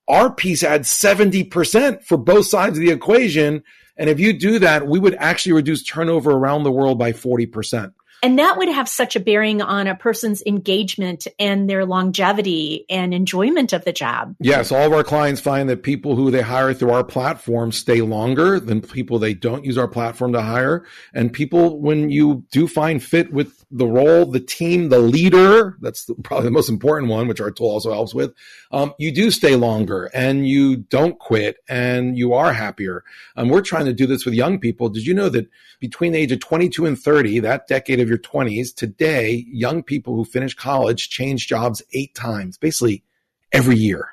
our 0.07 0.31
piece 0.31 0.63
adds 0.63 0.89
70% 0.89 2.03
for 2.03 2.17
both 2.17 2.47
sides 2.47 2.77
of 2.77 2.83
the 2.83 2.91
equation. 2.91 3.63
And 3.97 4.09
if 4.09 4.19
you 4.19 4.33
do 4.33 4.59
that, 4.59 4.87
we 4.87 4.99
would 4.99 5.15
actually 5.15 5.53
reduce 5.53 5.83
turnover 5.83 6.31
around 6.31 6.63
the 6.63 6.71
world 6.71 6.97
by 6.97 7.13
40%. 7.13 7.93
And 8.23 8.39
that 8.39 8.57
would 8.57 8.69
have 8.69 8.89
such 8.89 9.15
a 9.15 9.19
bearing 9.19 9.61
on 9.61 9.85
a 9.85 9.95
person's 9.95 10.41
engagement 10.45 11.27
and 11.37 11.69
their 11.69 11.85
longevity 11.85 12.85
and 12.89 13.13
enjoyment 13.13 13.73
of 13.73 13.85
the 13.85 13.93
job. 13.93 14.35
Yes, 14.39 14.71
all 14.71 14.87
of 14.87 14.93
our 14.93 15.03
clients 15.03 15.39
find 15.39 15.69
that 15.69 15.83
people 15.83 16.15
who 16.15 16.31
they 16.31 16.41
hire 16.41 16.73
through 16.73 16.91
our 16.91 17.03
platform 17.03 17.71
stay 17.71 18.01
longer 18.01 18.59
than 18.59 18.81
people 18.81 19.19
they 19.19 19.35
don't 19.35 19.65
use 19.65 19.77
our 19.77 19.87
platform 19.87 20.33
to 20.33 20.41
hire. 20.41 20.83
And 21.13 21.31
people, 21.31 21.79
when 21.79 22.09
you 22.09 22.43
do 22.51 22.67
find 22.67 23.03
fit 23.03 23.31
with 23.31 23.63
the 23.69 23.85
role, 23.85 24.25
the 24.25 24.39
team, 24.39 24.89
the 24.89 24.99
leader, 24.99 25.77
that's 25.81 26.05
the, 26.05 26.15
probably 26.15 26.45
the 26.45 26.51
most 26.51 26.69
important 26.69 27.11
one, 27.11 27.27
which 27.27 27.41
our 27.41 27.51
tool 27.51 27.69
also 27.69 27.91
helps 27.91 28.13
with, 28.13 28.33
um, 28.71 28.93
you 28.97 29.11
do 29.11 29.29
stay 29.29 29.55
longer 29.55 30.09
and 30.13 30.47
you 30.47 30.77
don't 30.77 31.19
quit 31.19 31.57
and 31.67 32.17
you 32.17 32.33
are 32.33 32.53
happier. 32.53 33.03
And 33.35 33.51
we're 33.51 33.61
trying 33.61 33.85
to 33.85 33.93
do 33.93 34.05
this 34.05 34.25
with 34.25 34.33
young 34.33 34.59
people. 34.59 34.87
Did 34.87 35.05
you 35.05 35.13
know 35.13 35.27
that 35.29 35.49
between 35.79 36.13
the 36.13 36.19
age 36.19 36.31
of 36.31 36.39
22 36.39 36.85
and 36.85 36.97
30, 36.97 37.39
that 37.39 37.67
decade 37.67 37.99
of 37.99 38.07
your 38.07 38.17
20s, 38.17 38.73
today, 38.73 39.45
young 39.49 39.83
people 39.83 40.15
who 40.15 40.23
finish 40.23 40.53
college 40.53 41.09
change 41.09 41.47
jobs 41.47 41.81
eight 41.91 42.15
times, 42.15 42.57
basically 42.57 43.03
every 43.51 43.75
year. 43.75 44.09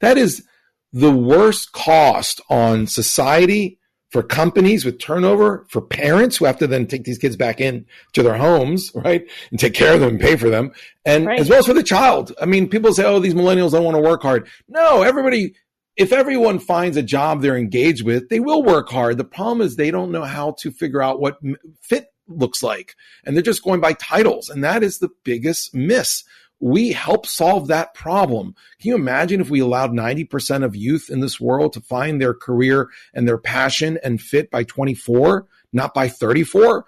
That 0.00 0.18
is 0.18 0.44
the 0.92 1.12
worst 1.12 1.72
cost 1.72 2.40
on 2.48 2.86
society 2.86 3.77
for 4.10 4.22
companies 4.22 4.84
with 4.84 4.98
turnover, 4.98 5.66
for 5.68 5.80
parents 5.80 6.36
who 6.36 6.46
have 6.46 6.58
to 6.58 6.66
then 6.66 6.86
take 6.86 7.04
these 7.04 7.18
kids 7.18 7.36
back 7.36 7.60
in 7.60 7.84
to 8.14 8.22
their 8.22 8.36
homes, 8.36 8.90
right? 8.94 9.28
And 9.50 9.60
take 9.60 9.74
care 9.74 9.94
of 9.94 10.00
them 10.00 10.10
and 10.10 10.20
pay 10.20 10.36
for 10.36 10.48
them. 10.48 10.72
And 11.04 11.26
right. 11.26 11.40
as 11.40 11.48
well 11.48 11.58
as 11.58 11.66
for 11.66 11.74
the 11.74 11.82
child. 11.82 12.32
I 12.40 12.46
mean, 12.46 12.68
people 12.68 12.92
say, 12.94 13.04
oh, 13.04 13.18
these 13.18 13.34
millennials 13.34 13.72
don't 13.72 13.84
want 13.84 13.96
to 13.96 14.02
work 14.02 14.22
hard. 14.22 14.48
No, 14.68 15.02
everybody, 15.02 15.54
if 15.96 16.12
everyone 16.12 16.58
finds 16.58 16.96
a 16.96 17.02
job 17.02 17.42
they're 17.42 17.56
engaged 17.56 18.04
with, 18.04 18.28
they 18.28 18.40
will 18.40 18.62
work 18.62 18.88
hard. 18.88 19.18
The 19.18 19.24
problem 19.24 19.60
is 19.60 19.76
they 19.76 19.90
don't 19.90 20.12
know 20.12 20.24
how 20.24 20.56
to 20.60 20.70
figure 20.70 21.02
out 21.02 21.20
what 21.20 21.38
fit 21.80 22.06
looks 22.28 22.62
like. 22.62 22.94
And 23.24 23.36
they're 23.36 23.42
just 23.42 23.64
going 23.64 23.80
by 23.80 23.94
titles. 23.94 24.48
And 24.48 24.62
that 24.64 24.82
is 24.82 24.98
the 24.98 25.10
biggest 25.24 25.74
miss 25.74 26.24
we 26.60 26.92
help 26.92 27.26
solve 27.26 27.68
that 27.68 27.94
problem. 27.94 28.54
Can 28.80 28.90
you 28.90 28.94
imagine 28.96 29.40
if 29.40 29.50
we 29.50 29.60
allowed 29.60 29.92
90% 29.92 30.64
of 30.64 30.74
youth 30.74 31.08
in 31.10 31.20
this 31.20 31.40
world 31.40 31.72
to 31.74 31.80
find 31.80 32.20
their 32.20 32.34
career 32.34 32.88
and 33.14 33.28
their 33.28 33.38
passion 33.38 33.98
and 34.02 34.20
fit 34.20 34.50
by 34.50 34.64
24, 34.64 35.46
not 35.72 35.94
by 35.94 36.08
34? 36.08 36.84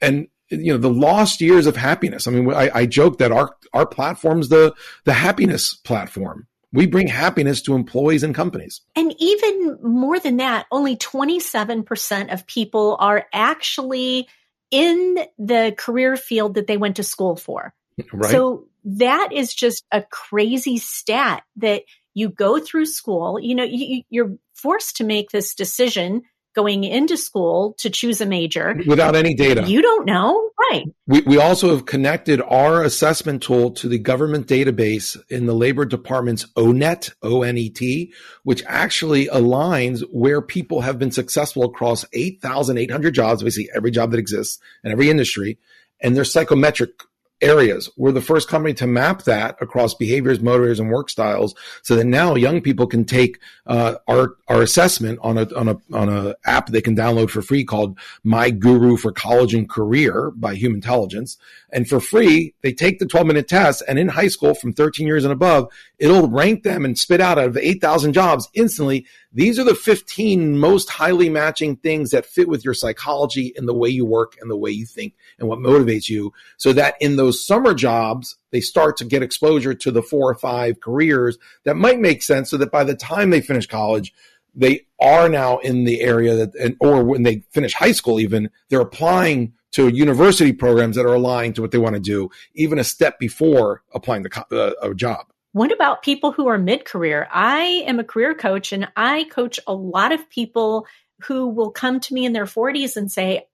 And 0.00 0.28
you 0.48 0.72
know 0.72 0.78
the 0.78 0.90
lost 0.90 1.40
years 1.40 1.66
of 1.66 1.76
happiness. 1.76 2.26
I 2.26 2.30
mean, 2.30 2.52
I, 2.52 2.70
I 2.72 2.86
joke 2.86 3.18
that 3.18 3.32
our 3.32 3.56
our 3.72 3.86
platform's 3.86 4.48
the 4.48 4.74
the 5.04 5.12
happiness 5.12 5.74
platform. 5.74 6.46
We 6.72 6.86
bring 6.86 7.08
happiness 7.08 7.62
to 7.62 7.74
employees 7.74 8.22
and 8.22 8.34
companies. 8.34 8.82
And 8.94 9.14
even 9.18 9.78
more 9.82 10.18
than 10.18 10.38
that, 10.38 10.66
only 10.70 10.96
27% 10.96 12.32
of 12.32 12.46
people 12.46 12.96
are 13.00 13.26
actually 13.32 14.28
in 14.70 15.18
the 15.38 15.74
career 15.78 16.16
field 16.16 16.54
that 16.54 16.66
they 16.66 16.76
went 16.76 16.96
to 16.96 17.02
school 17.02 17.36
for. 17.36 17.72
Right. 18.12 18.30
So 18.30 18.68
that 18.84 19.30
is 19.32 19.54
just 19.54 19.84
a 19.90 20.02
crazy 20.02 20.78
stat 20.78 21.42
that 21.56 21.82
you 22.14 22.28
go 22.28 22.58
through 22.58 22.86
school, 22.86 23.38
you 23.40 23.54
know, 23.54 23.64
you, 23.64 24.02
you're 24.08 24.36
forced 24.54 24.96
to 24.96 25.04
make 25.04 25.30
this 25.30 25.54
decision 25.54 26.22
going 26.56 26.84
into 26.84 27.18
school 27.18 27.74
to 27.78 27.90
choose 27.90 28.22
a 28.22 28.26
major 28.26 28.74
without 28.86 29.14
any 29.14 29.34
data. 29.34 29.68
You 29.68 29.82
don't 29.82 30.06
know, 30.06 30.50
right? 30.58 30.84
We, 31.06 31.20
we 31.20 31.38
also 31.38 31.68
have 31.70 31.84
connected 31.84 32.40
our 32.40 32.82
assessment 32.82 33.42
tool 33.42 33.72
to 33.72 33.88
the 33.88 33.98
government 33.98 34.46
database 34.46 35.20
in 35.28 35.44
the 35.44 35.52
Labor 35.52 35.84
Department's 35.84 36.46
ONET, 36.56 37.12
O 37.22 37.42
N 37.42 37.58
E 37.58 37.68
T, 37.68 38.14
which 38.44 38.64
actually 38.66 39.26
aligns 39.26 40.00
where 40.10 40.40
people 40.40 40.80
have 40.80 40.98
been 40.98 41.10
successful 41.10 41.64
across 41.64 42.06
8,800 42.14 43.12
jobs, 43.12 43.42
basically 43.42 43.70
every 43.74 43.90
job 43.90 44.10
that 44.12 44.18
exists 44.18 44.58
in 44.82 44.90
every 44.90 45.10
industry, 45.10 45.58
and 46.00 46.16
their 46.16 46.24
psychometric 46.24 46.92
areas. 47.40 47.90
We're 47.96 48.12
the 48.12 48.20
first 48.20 48.48
company 48.48 48.74
to 48.74 48.86
map 48.86 49.22
that 49.24 49.56
across 49.60 49.94
behaviors, 49.94 50.38
motivators, 50.38 50.80
and 50.80 50.90
work 50.90 51.10
styles, 51.10 51.54
so 51.82 51.96
that 51.96 52.04
now 52.04 52.34
young 52.34 52.60
people 52.60 52.86
can 52.86 53.04
take 53.04 53.38
uh, 53.66 53.96
our 54.08 54.36
our 54.48 54.62
assessment 54.62 55.18
on 55.22 55.38
a 55.38 55.54
on 55.54 55.68
a 55.68 55.80
on 55.92 56.08
a 56.08 56.34
app 56.44 56.68
they 56.68 56.80
can 56.80 56.96
download 56.96 57.30
for 57.30 57.42
free 57.42 57.64
called 57.64 57.98
My 58.24 58.50
Guru 58.50 58.96
for 58.96 59.12
College 59.12 59.54
and 59.54 59.68
Career 59.68 60.30
by 60.32 60.54
Humantelligence, 60.54 61.36
and 61.72 61.88
for 61.88 62.00
free 62.00 62.54
they 62.62 62.72
take 62.72 62.98
the 62.98 63.06
12 63.06 63.26
minute 63.26 63.48
test, 63.48 63.82
and 63.86 63.98
in 63.98 64.08
high 64.08 64.28
school 64.28 64.54
from 64.54 64.72
13 64.72 65.06
years 65.06 65.24
and 65.24 65.32
above, 65.32 65.70
it'll 65.98 66.28
rank 66.28 66.62
them 66.62 66.84
and 66.84 66.98
spit 66.98 67.20
out 67.20 67.38
out 67.38 67.48
of 67.48 67.56
8,000 67.56 68.12
jobs 68.12 68.48
instantly. 68.54 69.06
These 69.32 69.58
are 69.58 69.64
the 69.64 69.74
15 69.74 70.58
most 70.58 70.90
highly 70.90 71.28
matching 71.28 71.76
things 71.76 72.10
that 72.10 72.26
fit 72.26 72.48
with 72.48 72.64
your 72.64 72.74
psychology 72.74 73.52
and 73.56 73.66
the 73.66 73.74
way 73.74 73.88
you 73.88 74.04
work 74.04 74.36
and 74.40 74.50
the 74.50 74.56
way 74.56 74.70
you 74.70 74.86
think 74.86 75.14
and 75.38 75.48
what 75.48 75.58
motivates 75.58 76.08
you, 76.08 76.32
so 76.56 76.72
that 76.72 76.96
in 77.00 77.16
those 77.16 77.44
summer 77.44 77.74
jobs 77.74 78.36
they 78.50 78.60
start 78.60 78.96
to 78.98 79.04
get 79.04 79.22
exposure 79.22 79.74
to 79.74 79.90
the 79.90 80.02
four 80.02 80.30
or 80.30 80.34
five 80.34 80.80
careers 80.80 81.38
that 81.64 81.76
might 81.76 82.00
make 82.00 82.22
sense 82.22 82.50
so 82.50 82.56
that 82.56 82.72
by 82.72 82.84
the 82.84 82.94
time 82.94 83.30
they 83.30 83.40
finish 83.40 83.66
college, 83.66 84.12
they 84.54 84.86
are 85.00 85.28
now 85.28 85.58
in 85.58 85.84
the 85.84 86.00
area 86.00 86.34
that, 86.34 86.54
and, 86.54 86.76
or 86.80 87.04
when 87.04 87.22
they 87.22 87.42
finish 87.50 87.74
high 87.74 87.92
school, 87.92 88.18
even 88.18 88.50
they're 88.70 88.80
applying 88.80 89.52
to 89.72 89.88
university 89.88 90.52
programs 90.52 90.96
that 90.96 91.04
are 91.04 91.14
aligned 91.14 91.54
to 91.54 91.60
what 91.60 91.70
they 91.70 91.78
want 91.78 91.94
to 91.94 92.00
do, 92.00 92.30
even 92.54 92.78
a 92.78 92.84
step 92.84 93.18
before 93.18 93.82
applying 93.92 94.24
to 94.24 94.46
uh, 94.52 94.72
a 94.80 94.94
job. 94.94 95.26
What 95.56 95.72
about 95.72 96.02
people 96.02 96.32
who 96.32 96.48
are 96.48 96.58
mid 96.58 96.84
career? 96.84 97.26
I 97.32 97.82
am 97.86 97.98
a 97.98 98.04
career 98.04 98.34
coach 98.34 98.74
and 98.74 98.88
I 98.94 99.24
coach 99.24 99.58
a 99.66 99.72
lot 99.72 100.12
of 100.12 100.28
people 100.28 100.86
who 101.22 101.48
will 101.48 101.70
come 101.70 101.98
to 101.98 102.12
me 102.12 102.26
in 102.26 102.34
their 102.34 102.44
40s 102.44 102.94
and 102.94 103.10
say, 103.10 103.46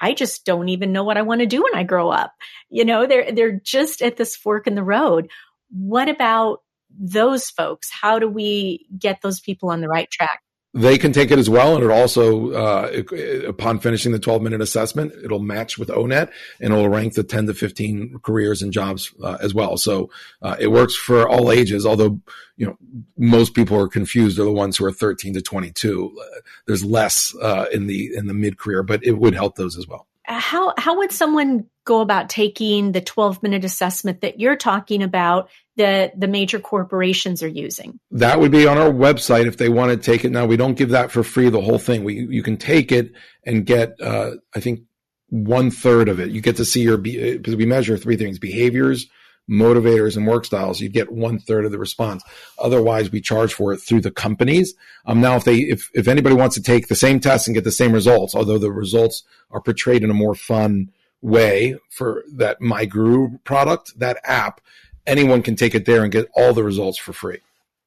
I 0.00 0.14
just 0.14 0.44
don't 0.44 0.68
even 0.68 0.90
know 0.90 1.04
what 1.04 1.16
I 1.16 1.22
want 1.22 1.42
to 1.42 1.46
do 1.46 1.62
when 1.62 1.76
I 1.76 1.84
grow 1.84 2.10
up. 2.10 2.32
You 2.70 2.84
know, 2.84 3.06
they're 3.06 3.30
they're 3.30 3.60
just 3.62 4.02
at 4.02 4.16
this 4.16 4.34
fork 4.34 4.66
in 4.66 4.74
the 4.74 4.82
road. 4.82 5.30
What 5.70 6.08
about 6.08 6.62
those 6.90 7.50
folks? 7.50 7.88
How 7.88 8.18
do 8.18 8.28
we 8.28 8.88
get 8.98 9.22
those 9.22 9.38
people 9.38 9.70
on 9.70 9.80
the 9.80 9.88
right 9.88 10.10
track? 10.10 10.40
They 10.74 10.98
can 10.98 11.12
take 11.12 11.30
it 11.30 11.38
as 11.38 11.48
well, 11.48 11.76
and 11.76 11.84
it 11.84 11.90
also, 11.90 12.50
uh, 12.50 13.02
upon 13.46 13.78
finishing 13.78 14.10
the 14.10 14.18
12 14.18 14.42
minute 14.42 14.60
assessment, 14.60 15.12
it'll 15.22 15.38
match 15.38 15.78
with 15.78 15.88
ONET 15.88 16.32
and 16.60 16.72
it'll 16.72 16.88
rank 16.88 17.14
the 17.14 17.22
10 17.22 17.46
to 17.46 17.54
15 17.54 18.18
careers 18.24 18.60
and 18.60 18.72
jobs 18.72 19.14
uh, 19.22 19.38
as 19.40 19.54
well. 19.54 19.76
So 19.76 20.10
uh, 20.42 20.56
it 20.58 20.72
works 20.72 20.96
for 20.96 21.28
all 21.28 21.52
ages. 21.52 21.86
Although 21.86 22.20
you 22.56 22.66
know 22.66 22.76
most 23.16 23.54
people 23.54 23.78
are 23.78 23.88
confused 23.88 24.38
are 24.40 24.44
the 24.44 24.50
ones 24.50 24.76
who 24.76 24.84
are 24.84 24.92
13 24.92 25.34
to 25.34 25.42
22. 25.42 26.18
There's 26.66 26.84
less 26.84 27.34
uh, 27.40 27.66
in 27.72 27.86
the 27.86 28.12
in 28.14 28.26
the 28.26 28.34
mid 28.34 28.58
career, 28.58 28.82
but 28.82 29.04
it 29.04 29.12
would 29.12 29.34
help 29.34 29.54
those 29.54 29.78
as 29.78 29.86
well 29.86 30.08
how 30.26 30.72
how 30.78 30.96
would 30.98 31.12
someone 31.12 31.66
go 31.84 32.00
about 32.00 32.30
taking 32.30 32.92
the 32.92 33.00
12 33.00 33.42
minute 33.42 33.64
assessment 33.64 34.22
that 34.22 34.40
you're 34.40 34.56
talking 34.56 35.02
about 35.02 35.50
that 35.76 36.18
the 36.18 36.28
major 36.28 36.60
corporations 36.60 37.42
are 37.42 37.48
using. 37.48 37.98
That 38.12 38.38
would 38.38 38.52
be 38.52 38.66
on 38.66 38.78
our 38.78 38.90
website 38.90 39.46
if 39.46 39.56
they 39.56 39.68
want 39.68 39.90
to 39.90 39.96
take 39.96 40.24
it. 40.24 40.30
Now 40.30 40.46
we 40.46 40.56
don't 40.56 40.74
give 40.74 40.90
that 40.90 41.10
for 41.10 41.22
free 41.22 41.48
the 41.48 41.60
whole 41.60 41.78
thing. 41.78 42.04
We 42.04 42.26
you 42.30 42.42
can 42.42 42.56
take 42.56 42.92
it 42.92 43.12
and 43.44 43.66
get 43.66 44.00
uh, 44.00 44.32
i 44.54 44.60
think 44.60 44.80
one 45.28 45.70
third 45.70 46.08
of 46.08 46.20
it. 46.20 46.30
You 46.30 46.40
get 46.40 46.56
to 46.56 46.64
see 46.64 46.82
your 46.82 46.96
because 46.96 47.56
we 47.56 47.66
measure 47.66 47.96
three 47.96 48.16
things 48.16 48.38
behaviors 48.38 49.08
motivators 49.50 50.16
and 50.16 50.26
work 50.26 50.44
styles, 50.44 50.80
you 50.80 50.88
get 50.88 51.12
one 51.12 51.38
third 51.38 51.64
of 51.64 51.72
the 51.72 51.78
response. 51.78 52.22
Otherwise, 52.58 53.10
we 53.10 53.20
charge 53.20 53.52
for 53.52 53.72
it 53.72 53.78
through 53.78 54.00
the 54.00 54.10
companies. 54.10 54.74
Um, 55.06 55.20
now, 55.20 55.36
if 55.36 55.44
they, 55.44 55.58
if, 55.58 55.90
if 55.94 56.08
anybody 56.08 56.34
wants 56.34 56.56
to 56.56 56.62
take 56.62 56.88
the 56.88 56.94
same 56.94 57.20
test 57.20 57.46
and 57.46 57.54
get 57.54 57.64
the 57.64 57.72
same 57.72 57.92
results, 57.92 58.34
although 58.34 58.58
the 58.58 58.72
results 58.72 59.22
are 59.50 59.60
portrayed 59.60 60.02
in 60.02 60.10
a 60.10 60.14
more 60.14 60.34
fun 60.34 60.90
way 61.20 61.76
for 61.90 62.24
that 62.34 62.60
My 62.60 62.84
Guru 62.84 63.38
product, 63.44 63.98
that 63.98 64.18
app, 64.24 64.60
anyone 65.06 65.42
can 65.42 65.56
take 65.56 65.74
it 65.74 65.84
there 65.86 66.02
and 66.02 66.12
get 66.12 66.28
all 66.34 66.52
the 66.52 66.64
results 66.64 66.98
for 66.98 67.12
free. 67.12 67.40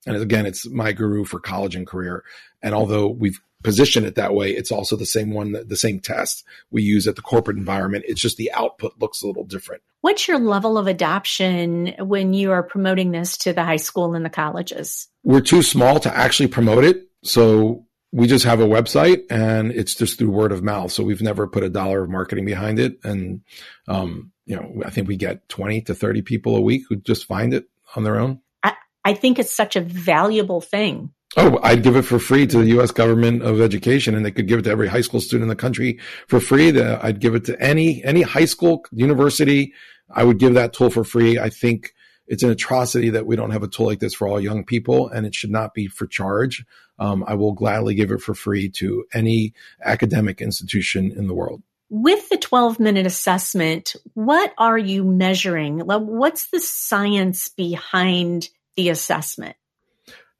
And 0.05 0.15
again, 0.15 0.45
it's 0.45 0.67
My 0.67 0.93
Guru 0.93 1.25
for 1.25 1.39
college 1.39 1.75
and 1.75 1.85
career. 1.85 2.23
And 2.61 2.73
although 2.73 3.07
we've 3.07 3.39
positioned 3.63 4.05
it 4.05 4.15
that 4.15 4.33
way, 4.33 4.51
it's 4.51 4.71
also 4.71 4.95
the 4.95 5.05
same 5.05 5.31
one, 5.31 5.55
the 5.67 5.75
same 5.75 5.99
test 5.99 6.43
we 6.71 6.83
use 6.83 7.07
at 7.07 7.15
the 7.15 7.21
corporate 7.21 7.57
environment. 7.57 8.05
It's 8.07 8.21
just 8.21 8.37
the 8.37 8.51
output 8.53 8.93
looks 8.99 9.21
a 9.21 9.27
little 9.27 9.43
different. 9.43 9.81
What's 10.01 10.27
your 10.27 10.39
level 10.39 10.77
of 10.77 10.87
adoption 10.87 11.93
when 11.99 12.33
you 12.33 12.51
are 12.51 12.63
promoting 12.63 13.11
this 13.11 13.37
to 13.39 13.53
the 13.53 13.63
high 13.63 13.77
school 13.77 14.13
and 14.13 14.23
the 14.23 14.29
colleges? 14.29 15.09
We're 15.23 15.41
too 15.41 15.63
small 15.63 15.99
to 16.01 16.15
actually 16.15 16.47
promote 16.47 16.83
it. 16.83 17.07
So 17.23 17.85
we 18.13 18.27
just 18.27 18.45
have 18.45 18.61
a 18.61 18.65
website 18.67 19.23
and 19.29 19.71
it's 19.71 19.95
just 19.95 20.17
through 20.17 20.29
word 20.29 20.51
of 20.51 20.63
mouth. 20.63 20.91
So 20.91 21.03
we've 21.03 21.21
never 21.21 21.47
put 21.47 21.63
a 21.63 21.69
dollar 21.69 22.03
of 22.03 22.09
marketing 22.09 22.45
behind 22.45 22.79
it. 22.79 22.99
And, 23.03 23.41
um, 23.87 24.31
you 24.47 24.55
know, 24.55 24.81
I 24.83 24.89
think 24.89 25.07
we 25.07 25.15
get 25.15 25.47
20 25.49 25.81
to 25.81 25.93
30 25.93 26.23
people 26.23 26.55
a 26.55 26.61
week 26.61 26.83
who 26.89 26.95
just 26.95 27.25
find 27.25 27.53
it 27.53 27.65
on 27.95 28.03
their 28.03 28.19
own. 28.19 28.41
I, 28.63 28.73
I 29.05 29.13
think 29.13 29.37
it's 29.37 29.53
such 29.53 29.75
a 29.75 29.81
valuable 29.81 30.61
thing 30.61 31.11
Oh, 31.35 31.59
I'd 31.61 31.83
give 31.83 31.97
it 31.97 32.03
for 32.03 32.19
free 32.19 32.47
to 32.47 32.59
the 32.59 32.67
U.S. 32.67 32.91
government 32.91 33.43
of 33.43 33.59
education, 33.59 34.15
and 34.15 34.25
they 34.25 34.31
could 34.31 34.47
give 34.47 34.59
it 34.59 34.61
to 34.63 34.69
every 34.69 34.87
high 34.87 35.01
school 35.01 35.19
student 35.19 35.43
in 35.43 35.49
the 35.49 35.55
country 35.55 35.99
for 36.27 36.39
free. 36.39 36.79
I'd 36.79 37.19
give 37.19 37.35
it 37.35 37.43
to 37.45 37.61
any 37.61 38.03
any 38.03 38.21
high 38.21 38.45
school, 38.45 38.85
university. 38.91 39.73
I 40.09 40.23
would 40.23 40.39
give 40.39 40.53
that 40.53 40.71
tool 40.71 40.89
for 40.89 41.03
free. 41.03 41.37
I 41.37 41.49
think 41.49 41.93
it's 42.27 42.43
an 42.43 42.49
atrocity 42.49 43.09
that 43.09 43.25
we 43.25 43.35
don't 43.35 43.51
have 43.51 43.63
a 43.63 43.67
tool 43.67 43.87
like 43.87 43.99
this 43.99 44.13
for 44.13 44.27
all 44.27 44.39
young 44.39 44.63
people, 44.63 45.09
and 45.09 45.25
it 45.25 45.35
should 45.35 45.51
not 45.51 45.73
be 45.73 45.87
for 45.87 46.07
charge. 46.07 46.65
Um, 46.97 47.25
I 47.27 47.35
will 47.35 47.51
gladly 47.51 47.93
give 47.93 48.11
it 48.11 48.21
for 48.21 48.33
free 48.33 48.69
to 48.69 49.05
any 49.13 49.53
academic 49.83 50.41
institution 50.41 51.11
in 51.11 51.27
the 51.27 51.35
world. 51.35 51.61
With 51.89 52.27
the 52.29 52.37
12 52.37 52.79
minute 52.79 53.05
assessment, 53.05 53.95
what 54.13 54.53
are 54.57 54.77
you 54.77 55.05
measuring? 55.05 55.79
What's 55.79 56.49
the 56.49 56.59
science 56.59 57.47
behind 57.47 58.49
the 58.75 58.89
assessment? 58.89 59.55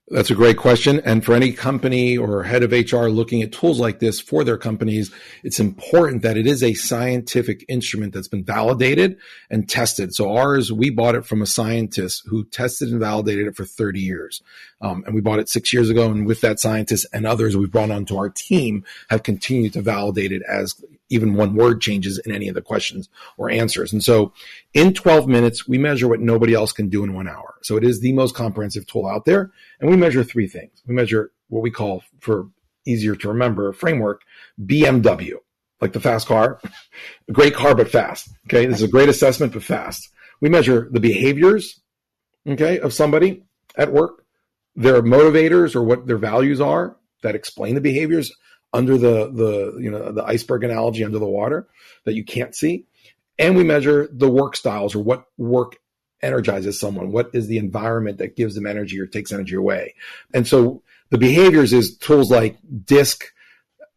That's 0.09 0.31
a 0.31 0.35
great 0.35 0.55
question. 0.55 1.01
And 1.01 1.23
for 1.23 1.33
any 1.33 1.51
company 1.51 2.17
or 2.17 2.43
head 2.43 2.63
of 2.63 2.71
HR 2.71 3.07
looking 3.07 3.41
at 3.41 3.51
tools 3.51 3.77
like 3.77 3.99
this 3.99 4.21
for 4.21 4.45
their 4.45 4.57
companies, 4.57 5.11
it's 5.43 5.59
important 5.59 6.21
that 6.21 6.37
it 6.37 6.47
is 6.47 6.63
a 6.63 6.75
scientific 6.75 7.65
instrument 7.67 8.13
that's 8.13 8.29
been 8.29 8.45
validated 8.45 9.17
and 9.49 9.67
tested. 9.67 10.15
So 10.15 10.33
ours, 10.37 10.71
we 10.71 10.91
bought 10.91 11.15
it 11.15 11.25
from 11.25 11.41
a 11.41 11.45
scientist 11.45 12.23
who 12.25 12.45
tested 12.45 12.89
and 12.89 13.01
validated 13.01 13.47
it 13.47 13.57
for 13.57 13.65
30 13.65 13.99
years. 13.99 14.41
Um, 14.79 15.03
and 15.05 15.13
we 15.13 15.19
bought 15.19 15.39
it 15.39 15.49
six 15.49 15.73
years 15.73 15.89
ago. 15.89 16.09
And 16.09 16.25
with 16.25 16.39
that 16.39 16.61
scientist 16.61 17.05
and 17.11 17.27
others 17.27 17.57
we've 17.57 17.71
brought 17.71 17.91
onto 17.91 18.15
our 18.15 18.29
team 18.29 18.85
have 19.09 19.23
continued 19.23 19.73
to 19.73 19.81
validate 19.81 20.31
it 20.31 20.41
as 20.47 20.73
even 21.09 21.35
one 21.35 21.55
word 21.55 21.81
changes 21.81 22.19
in 22.25 22.31
any 22.31 22.47
of 22.47 22.55
the 22.55 22.61
questions 22.61 23.09
or 23.37 23.49
answers. 23.49 23.93
And 23.93 24.03
so 24.03 24.33
in 24.73 24.93
12 24.93 25.27
minutes, 25.27 25.67
we 25.67 25.77
measure 25.77 26.07
what 26.07 26.19
nobody 26.19 26.53
else 26.53 26.71
can 26.71 26.89
do 26.89 27.03
in 27.03 27.13
one 27.13 27.27
hour. 27.27 27.55
So 27.61 27.77
it 27.77 27.83
is 27.83 27.99
the 27.99 28.13
most 28.13 28.35
comprehensive 28.35 28.85
tool 28.87 29.07
out 29.07 29.25
there. 29.25 29.51
And 29.79 29.89
we 29.89 29.95
measure 29.95 30.23
three 30.23 30.47
things. 30.47 30.81
We 30.85 30.93
measure 30.93 31.31
what 31.49 31.63
we 31.63 31.71
call, 31.71 32.03
for 32.19 32.49
easier 32.85 33.15
to 33.15 33.27
remember, 33.29 33.71
framework 33.73 34.23
BMW, 34.61 35.35
like 35.81 35.93
the 35.93 35.99
fast 35.99 36.27
car, 36.27 36.59
a 37.27 37.31
great 37.31 37.53
car, 37.53 37.75
but 37.75 37.89
fast. 37.89 38.29
Okay. 38.47 38.65
This 38.65 38.77
is 38.77 38.83
a 38.83 38.87
great 38.87 39.09
assessment, 39.09 39.53
but 39.53 39.63
fast. 39.63 40.09
We 40.41 40.49
measure 40.49 40.87
the 40.91 40.99
behaviors, 40.99 41.79
okay, 42.47 42.79
of 42.79 42.93
somebody 42.93 43.43
at 43.75 43.91
work, 43.91 44.25
their 44.75 45.01
motivators 45.01 45.75
or 45.75 45.83
what 45.83 46.05
their 46.05 46.17
values 46.17 46.61
are 46.61 46.97
that 47.23 47.35
explain 47.35 47.75
the 47.75 47.81
behaviors 47.81 48.31
under 48.73 48.97
the 48.97 49.31
the 49.31 49.77
you 49.79 49.91
know 49.91 50.11
the 50.11 50.23
iceberg 50.23 50.63
analogy 50.63 51.03
under 51.03 51.19
the 51.19 51.27
water 51.27 51.67
that 52.05 52.15
you 52.15 52.23
can't 52.23 52.55
see. 52.55 52.85
And 53.39 53.55
we 53.55 53.63
measure 53.63 54.09
the 54.11 54.29
work 54.29 54.55
styles 54.55 54.95
or 54.95 55.03
what 55.03 55.25
work 55.37 55.77
energizes 56.21 56.79
someone. 56.79 57.11
What 57.11 57.29
is 57.33 57.47
the 57.47 57.59
environment 57.59 58.17
that 58.17 58.35
gives 58.35 58.55
them 58.55 58.65
energy 58.65 58.99
or 58.99 59.05
takes 59.05 59.31
energy 59.31 59.55
away? 59.55 59.93
And 60.33 60.47
so 60.47 60.81
the 61.11 61.19
behaviors 61.19 61.73
is 61.73 61.97
tools 61.97 62.31
like 62.31 62.57
disc 62.85 63.25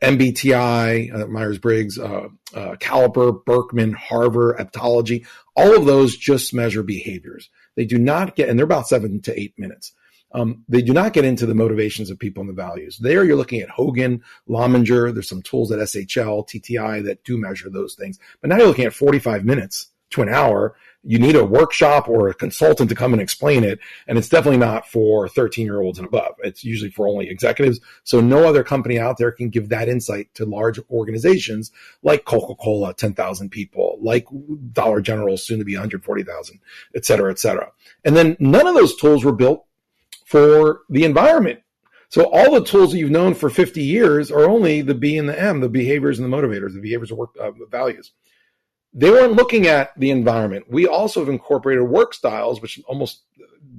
mbti 0.03 1.15
uh, 1.15 1.27
myers-briggs 1.27 1.99
uh, 1.99 2.29
uh, 2.55 2.77
caliper 2.77 3.45
Birkman, 3.45 3.93
harvard 3.93 4.59
aptology 4.59 5.27
all 5.57 5.77
of 5.77 5.85
those 5.85 6.17
just 6.17 6.55
measure 6.55 6.83
behaviors. 6.83 7.51
They 7.77 7.85
do 7.85 7.99
not 7.99 8.35
get 8.35 8.49
and 8.49 8.59
they're 8.59 8.65
about 8.65 8.89
seven 8.89 9.21
to 9.23 9.39
eight 9.39 9.55
minutes 9.59 9.93
um, 10.33 10.65
they 10.69 10.83
do 10.83 10.93
not 10.93 11.13
get 11.13 11.25
into 11.25 11.47
the 11.47 11.55
motivations 11.55 12.11
of 12.11 12.19
people 12.19 12.41
and 12.41 12.49
the 12.49 12.55
values. 12.55 12.99
There, 12.99 13.25
you're 13.25 13.37
looking 13.37 13.61
at 13.61 13.71
Hogan, 13.71 14.23
Lominger. 14.47 15.13
There's 15.13 15.29
some 15.29 15.43
tools 15.43 15.73
at 15.73 15.79
SHL, 15.81 16.49
TTI 16.49 17.05
that 17.05 17.25
do 17.25 17.37
measure 17.37 17.71
those 17.71 17.95
things. 17.95 18.19
But 18.41 18.51
now 18.51 18.59
you're 18.59 18.69
looking 18.69 18.85
at 18.85 18.95
45 18.95 19.45
minutes 19.45 19.89
to 20.11 20.23
an 20.23 20.29
hour. 20.29 20.77
You 21.03 21.19
need 21.19 21.35
a 21.35 21.45
workshop 21.45 22.09
or 22.09 22.29
a 22.29 22.35
consultant 22.35 22.91
to 22.91 22.95
come 22.95 23.15
and 23.15 23.23
explain 23.23 23.65
it. 23.65 23.79
And 24.07 24.19
it's 24.19 24.29
definitely 24.29 24.59
not 24.59 24.87
for 24.87 25.29
13 25.29 25.65
year 25.65 25.81
olds 25.81 25.99
and 25.99 26.07
above. 26.07 26.35
It's 26.41 26.63
usually 26.63 26.91
for 26.91 27.09
only 27.09 27.29
executives. 27.29 27.81
So 28.05 28.21
no 28.21 28.47
other 28.47 28.63
company 28.63 28.99
out 28.99 29.17
there 29.17 29.33
can 29.33 29.49
give 29.49 29.71
that 29.71 29.89
insight 29.89 30.33
to 30.35 30.45
large 30.45 30.79
organizations 30.91 31.73
like 32.03 32.27
Coca-Cola, 32.27 32.93
10,000 32.95 33.49
people, 33.49 33.99
like 34.03 34.27
Dollar 34.73 35.01
General, 35.01 35.39
soon 35.39 35.59
to 35.59 35.65
be 35.65 35.75
140,000, 35.75 36.61
et 36.95 37.05
cetera, 37.07 37.31
et 37.31 37.39
cetera. 37.39 37.73
And 38.05 38.15
then 38.15 38.37
none 38.39 38.67
of 38.67 38.75
those 38.75 38.95
tools 38.97 39.25
were 39.25 39.33
built 39.33 39.67
for 40.31 40.83
the 40.89 41.03
environment. 41.03 41.59
So 42.09 42.31
all 42.31 42.55
the 42.55 42.65
tools 42.65 42.93
that 42.93 42.99
you've 42.99 43.11
known 43.11 43.35
for 43.35 43.51
50 43.51 43.83
years 43.83 44.31
are 44.31 44.49
only 44.49 44.81
the 44.81 44.95
B 44.95 45.19
and 45.19 45.29
the 45.29 45.39
M, 45.39 45.59
the 45.59 45.69
behaviors 45.69 46.21
and 46.21 46.33
the 46.33 46.37
motivators, 46.37 46.73
the 46.73 46.81
behaviors 46.81 47.11
of 47.11 47.19
work 47.19 47.31
uh, 47.41 47.51
values. 47.69 48.13
They 48.95 49.11
weren't 49.11 49.33
looking 49.33 49.67
at 49.67 49.91
the 49.99 50.11
environment. 50.11 50.67
We 50.71 50.87
also 50.87 51.19
have 51.19 51.29
incorporated 51.29 51.83
work 51.83 52.15
styles, 52.15 52.63
which 52.63 52.81
almost 52.87 53.23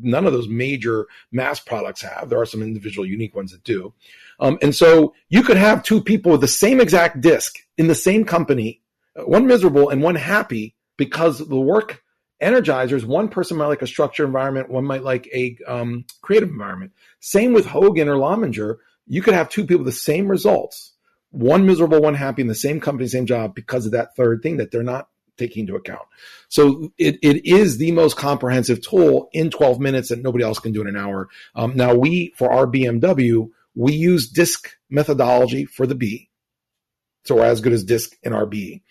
none 0.02 0.26
of 0.26 0.34
those 0.34 0.50
major 0.50 1.08
mass 1.32 1.62
products 1.62 2.02
have. 2.02 2.28
There 2.28 2.40
are 2.40 2.46
some 2.46 2.62
individual 2.62 3.06
unique 3.06 3.36
ones 3.36 3.54
that 3.54 3.64
do. 3.64 3.94
Um, 4.42 4.58
and 4.62 4.76
so 4.76 5.14
you 5.30 5.44
could 5.44 5.58
have 5.58 5.84
two 5.84 6.02
people 6.02 6.34
with 6.34 6.42
the 6.42 6.50
same 6.50 6.82
exact 6.82 7.22
disc 7.22 7.60
in 7.78 7.88
the 7.88 7.96
same 7.96 8.26
company, 8.26 8.82
uh, 9.16 9.24
one 9.24 9.48
miserable 9.48 9.90
and 9.90 10.04
one 10.04 10.16
happy 10.16 10.76
because 10.98 11.40
the 11.40 11.60
work 11.60 12.04
energizers, 12.42 13.04
one 13.04 13.30
person 13.30 13.58
might 13.58 13.68
like 13.68 13.82
a 13.82 13.88
structured 13.88 14.26
environment, 14.26 14.70
one 14.70 14.86
might 14.86 15.04
like 15.04 15.28
a 15.34 15.58
um, 15.68 16.06
creative 16.22 16.50
environment. 16.50 16.92
Same 17.20 17.54
with 17.54 17.66
Hogan 17.66 18.10
or 18.10 18.18
Lominger. 18.18 18.80
You 19.08 19.22
could 19.22 19.34
have 19.34 19.50
two 19.50 19.66
people 19.66 19.86
the 19.86 19.92
same 19.92 20.28
results, 20.28 20.94
one 21.30 21.66
miserable, 21.66 22.02
one 22.02 22.16
happy 22.16 22.42
in 22.42 22.48
the 22.48 22.56
same 22.56 22.80
company, 22.80 23.08
same 23.08 23.26
job 23.26 23.56
because 23.56 23.86
of 23.86 23.92
that 23.92 24.16
third 24.16 24.42
thing 24.42 24.58
that 24.58 24.72
they're 24.72 24.84
not 24.84 25.10
taking 25.38 25.62
into 25.62 25.76
account. 25.76 26.08
So 26.50 26.92
it, 26.98 27.18
it 27.22 27.46
is 27.46 27.78
the 27.78 27.92
most 27.92 28.18
comprehensive 28.18 28.82
tool 28.82 29.30
in 29.34 29.50
12 29.50 29.80
minutes 29.80 30.10
that 30.10 30.22
nobody 30.22 30.44
else 30.44 30.60
can 30.60 30.72
do 30.72 30.82
in 30.82 30.88
an 30.88 30.98
hour. 30.98 31.30
Um, 31.56 31.76
now 31.76 31.96
we, 31.96 32.34
for 32.38 32.52
our 32.52 32.68
BMW, 32.68 33.50
we 33.76 33.94
use 33.94 34.30
disc 34.30 34.70
methodology 34.90 35.66
for 35.66 35.88
the 35.88 35.96
B. 35.96 36.30
So 37.24 37.36
we're 37.36 37.46
as 37.46 37.62
good 37.62 37.74
as 37.74 37.84
disc 37.84 38.16
in 38.24 38.34
our 38.34 38.46
B. 38.46 38.84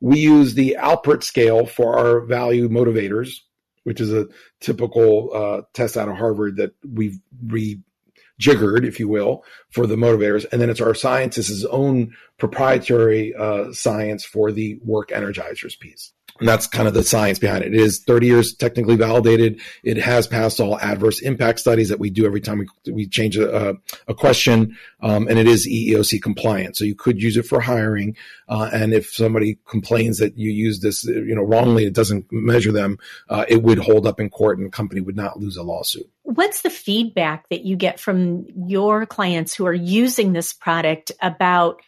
We 0.00 0.18
use 0.18 0.54
the 0.54 0.76
Allport 0.76 1.24
scale 1.24 1.66
for 1.66 1.98
our 1.98 2.20
value 2.20 2.68
motivators, 2.68 3.40
which 3.84 4.00
is 4.00 4.12
a 4.12 4.28
typical 4.60 5.30
uh, 5.34 5.62
test 5.72 5.96
out 5.96 6.08
of 6.08 6.16
Harvard 6.16 6.56
that 6.56 6.72
we've 6.88 7.18
rejiggered, 7.46 8.86
if 8.86 9.00
you 9.00 9.08
will, 9.08 9.44
for 9.70 9.86
the 9.86 9.96
motivators. 9.96 10.46
And 10.52 10.60
then 10.60 10.70
it's 10.70 10.80
our 10.80 10.94
scientists' 10.94 11.64
own 11.64 12.14
proprietary 12.38 13.34
uh, 13.34 13.72
science 13.72 14.24
for 14.24 14.52
the 14.52 14.78
work 14.84 15.10
energizers 15.10 15.78
piece. 15.78 16.12
And 16.40 16.48
that's 16.48 16.66
kind 16.66 16.86
of 16.86 16.94
the 16.94 17.02
science 17.02 17.38
behind 17.38 17.64
it. 17.64 17.74
It 17.74 17.80
is 17.80 18.00
30 18.00 18.26
years 18.26 18.54
technically 18.54 18.96
validated. 18.96 19.60
It 19.82 19.96
has 19.96 20.26
passed 20.26 20.60
all 20.60 20.78
adverse 20.78 21.20
impact 21.20 21.58
studies 21.58 21.88
that 21.88 21.98
we 21.98 22.10
do 22.10 22.26
every 22.26 22.40
time 22.40 22.58
we, 22.58 22.92
we 22.92 23.06
change 23.08 23.36
a, 23.36 23.76
a 24.06 24.14
question. 24.14 24.76
Um, 25.00 25.26
and 25.26 25.38
it 25.38 25.48
is 25.48 25.66
EEOC 25.66 26.22
compliant. 26.22 26.76
So 26.76 26.84
you 26.84 26.94
could 26.94 27.20
use 27.20 27.36
it 27.36 27.42
for 27.42 27.60
hiring. 27.60 28.16
Uh, 28.48 28.70
and 28.72 28.94
if 28.94 29.12
somebody 29.12 29.58
complains 29.68 30.18
that 30.18 30.38
you 30.38 30.50
use 30.50 30.80
this, 30.80 31.04
you 31.04 31.34
know, 31.34 31.42
wrongly, 31.42 31.86
it 31.86 31.92
doesn't 31.92 32.30
measure 32.30 32.72
them, 32.72 32.98
uh, 33.28 33.44
it 33.48 33.62
would 33.64 33.78
hold 33.78 34.06
up 34.06 34.20
in 34.20 34.30
court 34.30 34.58
and 34.58 34.66
the 34.66 34.70
company 34.70 35.00
would 35.00 35.16
not 35.16 35.40
lose 35.40 35.56
a 35.56 35.62
lawsuit. 35.64 36.08
What's 36.22 36.60
the 36.60 36.70
feedback 36.70 37.48
that 37.48 37.64
you 37.64 37.74
get 37.74 37.98
from 37.98 38.46
your 38.54 39.06
clients 39.06 39.54
who 39.54 39.66
are 39.66 39.74
using 39.74 40.34
this 40.34 40.52
product 40.52 41.10
about 41.20 41.80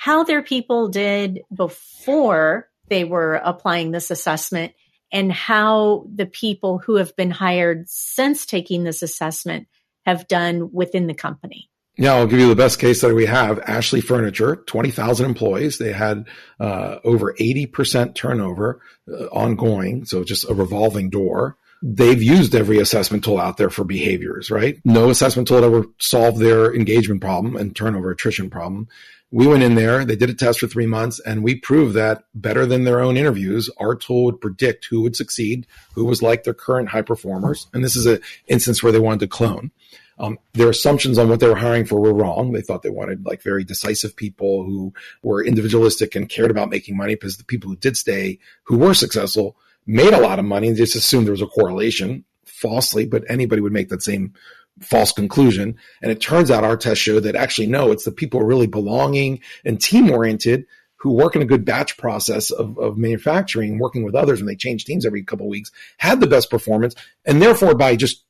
how 0.00 0.24
their 0.24 0.42
people 0.42 0.88
did 0.88 1.42
before 1.54 2.66
they 2.88 3.04
were 3.04 3.34
applying 3.34 3.90
this 3.90 4.10
assessment 4.10 4.72
and 5.12 5.30
how 5.30 6.06
the 6.14 6.24
people 6.24 6.78
who 6.78 6.96
have 6.96 7.14
been 7.16 7.30
hired 7.30 7.86
since 7.86 8.46
taking 8.46 8.82
this 8.82 9.02
assessment 9.02 9.68
have 10.06 10.26
done 10.26 10.72
within 10.72 11.06
the 11.06 11.12
company. 11.12 11.68
Yeah, 11.98 12.14
I'll 12.14 12.26
give 12.26 12.38
you 12.38 12.48
the 12.48 12.56
best 12.56 12.78
case 12.78 13.00
study 13.00 13.12
we 13.12 13.26
have. 13.26 13.58
Ashley 13.66 14.00
Furniture, 14.00 14.56
20,000 14.56 15.26
employees. 15.26 15.76
They 15.76 15.92
had 15.92 16.28
uh, 16.58 16.96
over 17.04 17.34
80% 17.34 18.14
turnover 18.14 18.80
uh, 19.06 19.24
ongoing. 19.26 20.06
So 20.06 20.24
just 20.24 20.48
a 20.48 20.54
revolving 20.54 21.10
door. 21.10 21.58
They've 21.82 22.22
used 22.22 22.54
every 22.54 22.78
assessment 22.78 23.24
tool 23.24 23.38
out 23.38 23.58
there 23.58 23.70
for 23.70 23.84
behaviors, 23.84 24.50
right? 24.50 24.78
No 24.84 25.10
assessment 25.10 25.48
tool 25.48 25.62
ever 25.62 25.84
solved 25.98 26.38
their 26.38 26.74
engagement 26.74 27.20
problem 27.20 27.56
and 27.56 27.76
turnover 27.76 28.10
attrition 28.10 28.48
problem 28.48 28.88
we 29.32 29.46
went 29.46 29.62
in 29.62 29.76
there, 29.76 30.04
they 30.04 30.16
did 30.16 30.30
a 30.30 30.34
test 30.34 30.58
for 30.58 30.66
three 30.66 30.86
months, 30.86 31.20
and 31.20 31.44
we 31.44 31.54
proved 31.54 31.94
that 31.94 32.24
better 32.34 32.66
than 32.66 32.84
their 32.84 33.00
own 33.00 33.16
interviews, 33.16 33.70
our 33.78 33.94
tool 33.94 34.24
would 34.24 34.40
predict 34.40 34.86
who 34.86 35.02
would 35.02 35.14
succeed, 35.14 35.66
who 35.94 36.04
was 36.04 36.20
like 36.20 36.42
their 36.42 36.54
current 36.54 36.88
high 36.88 37.02
performers. 37.02 37.68
And 37.72 37.84
this 37.84 37.94
is 37.94 38.06
an 38.06 38.20
instance 38.48 38.82
where 38.82 38.92
they 38.92 38.98
wanted 38.98 39.20
to 39.20 39.28
clone. 39.28 39.70
Um, 40.18 40.38
their 40.52 40.68
assumptions 40.68 41.16
on 41.16 41.28
what 41.28 41.40
they 41.40 41.48
were 41.48 41.54
hiring 41.54 41.86
for 41.86 41.98
were 41.98 42.12
wrong. 42.12 42.52
They 42.52 42.60
thought 42.60 42.82
they 42.82 42.90
wanted 42.90 43.24
like 43.24 43.42
very 43.42 43.64
decisive 43.64 44.16
people 44.16 44.64
who 44.64 44.92
were 45.22 45.42
individualistic 45.42 46.14
and 46.14 46.28
cared 46.28 46.50
about 46.50 46.68
making 46.68 46.96
money 46.96 47.14
because 47.14 47.38
the 47.38 47.44
people 47.44 47.70
who 47.70 47.76
did 47.76 47.96
stay, 47.96 48.38
who 48.64 48.76
were 48.76 48.92
successful, 48.92 49.56
made 49.86 50.12
a 50.12 50.20
lot 50.20 50.38
of 50.38 50.44
money 50.44 50.68
and 50.68 50.76
just 50.76 50.94
assumed 50.94 51.26
there 51.26 51.32
was 51.32 51.40
a 51.40 51.46
correlation 51.46 52.24
falsely, 52.44 53.06
but 53.06 53.24
anybody 53.30 53.62
would 53.62 53.72
make 53.72 53.88
that 53.88 54.02
same 54.02 54.34
false 54.80 55.12
conclusion. 55.12 55.76
And 56.02 56.10
it 56.10 56.20
turns 56.20 56.50
out 56.50 56.64
our 56.64 56.76
test 56.76 57.00
showed 57.00 57.20
that 57.24 57.36
actually, 57.36 57.66
no, 57.66 57.92
it's 57.92 58.04
the 58.04 58.12
people 58.12 58.42
really 58.42 58.66
belonging 58.66 59.40
and 59.64 59.80
team 59.80 60.10
oriented 60.10 60.66
who 60.96 61.12
work 61.12 61.34
in 61.34 61.42
a 61.42 61.46
good 61.46 61.64
batch 61.64 61.96
process 61.96 62.50
of, 62.50 62.78
of 62.78 62.98
manufacturing, 62.98 63.78
working 63.78 64.02
with 64.02 64.14
others 64.14 64.40
when 64.40 64.46
they 64.46 64.56
change 64.56 64.84
teams 64.84 65.06
every 65.06 65.22
couple 65.22 65.46
of 65.46 65.50
weeks, 65.50 65.70
had 65.96 66.20
the 66.20 66.26
best 66.26 66.50
performance, 66.50 66.94
and 67.24 67.40
therefore 67.40 67.74
by 67.74 67.96
just 67.96 68.24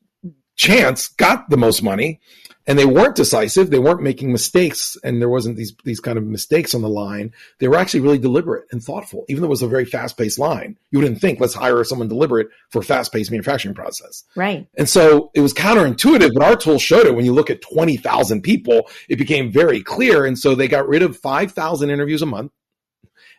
chance 0.61 1.09
got 1.09 1.49
the 1.49 1.57
most 1.57 1.83
money 1.83 2.21
and 2.67 2.79
they 2.79 2.85
weren't 2.85 3.17
decisive. 3.17 3.71
They 3.71 3.79
weren't 3.79 4.03
making 4.03 4.31
mistakes, 4.31 4.97
and 5.03 5.21
there 5.21 5.29
wasn't 5.29 5.57
these 5.57 5.75
these 5.85 5.99
kind 5.99 6.19
of 6.19 6.25
mistakes 6.25 6.75
on 6.75 6.83
the 6.83 6.89
line. 6.89 7.33
They 7.59 7.67
were 7.67 7.77
actually 7.77 8.01
really 8.01 8.19
deliberate 8.19 8.67
and 8.71 8.83
thoughtful, 8.83 9.25
even 9.29 9.41
though 9.41 9.49
it 9.49 9.51
was 9.51 9.63
a 9.63 9.69
very 9.69 9.87
fast 9.87 10.19
paced 10.19 10.39
line. 10.39 10.77
You 10.91 10.99
wouldn't 11.01 11.21
think 11.21 11.41
let's 11.41 11.55
hire 11.55 11.83
someone 11.85 12.09
deliberate 12.09 12.49
for 12.69 12.81
a 12.81 12.85
fast 12.85 13.13
paced 13.13 13.31
manufacturing 13.31 13.75
process, 13.75 14.25
right? 14.37 14.69
And 14.77 14.89
so 14.89 15.31
it 15.35 15.41
was 15.41 15.55
counterintuitive, 15.55 16.33
but 16.35 16.45
our 16.45 16.55
tool 16.55 16.79
showed 16.79 17.07
it. 17.07 17.15
When 17.15 17.25
you 17.25 17.33
look 17.33 17.51
at 17.51 17.63
twenty 17.63 17.97
thousand 17.97 18.43
people, 18.43 18.89
it 19.09 19.17
became 19.17 19.51
very 19.51 19.83
clear, 19.83 20.27
and 20.27 20.39
so 20.39 20.55
they 20.55 20.69
got 20.69 20.87
rid 20.87 21.03
of 21.03 21.17
five 21.17 21.53
thousand 21.53 21.91
interviews 21.91 22.23
a 22.23 22.27
month, 22.27 22.53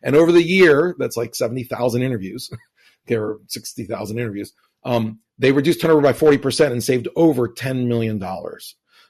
and 0.01 0.15
over 0.15 0.31
the 0.31 0.43
year, 0.43 0.95
that's 0.97 1.15
like 1.15 1.35
seventy 1.35 1.63
thousand 1.63 2.01
interviews. 2.01 2.49
there 3.07 3.21
were 3.21 3.39
sixty 3.47 3.85
thousand 3.85 4.17
interviews 4.17 4.51
um, 4.83 5.19
they 5.37 5.51
reduced 5.51 5.81
turnover 5.81 6.01
by 6.01 6.13
40% 6.13 6.71
and 6.71 6.83
saved 6.83 7.07
over 7.15 7.47
$10 7.47 7.87
million. 7.87 8.23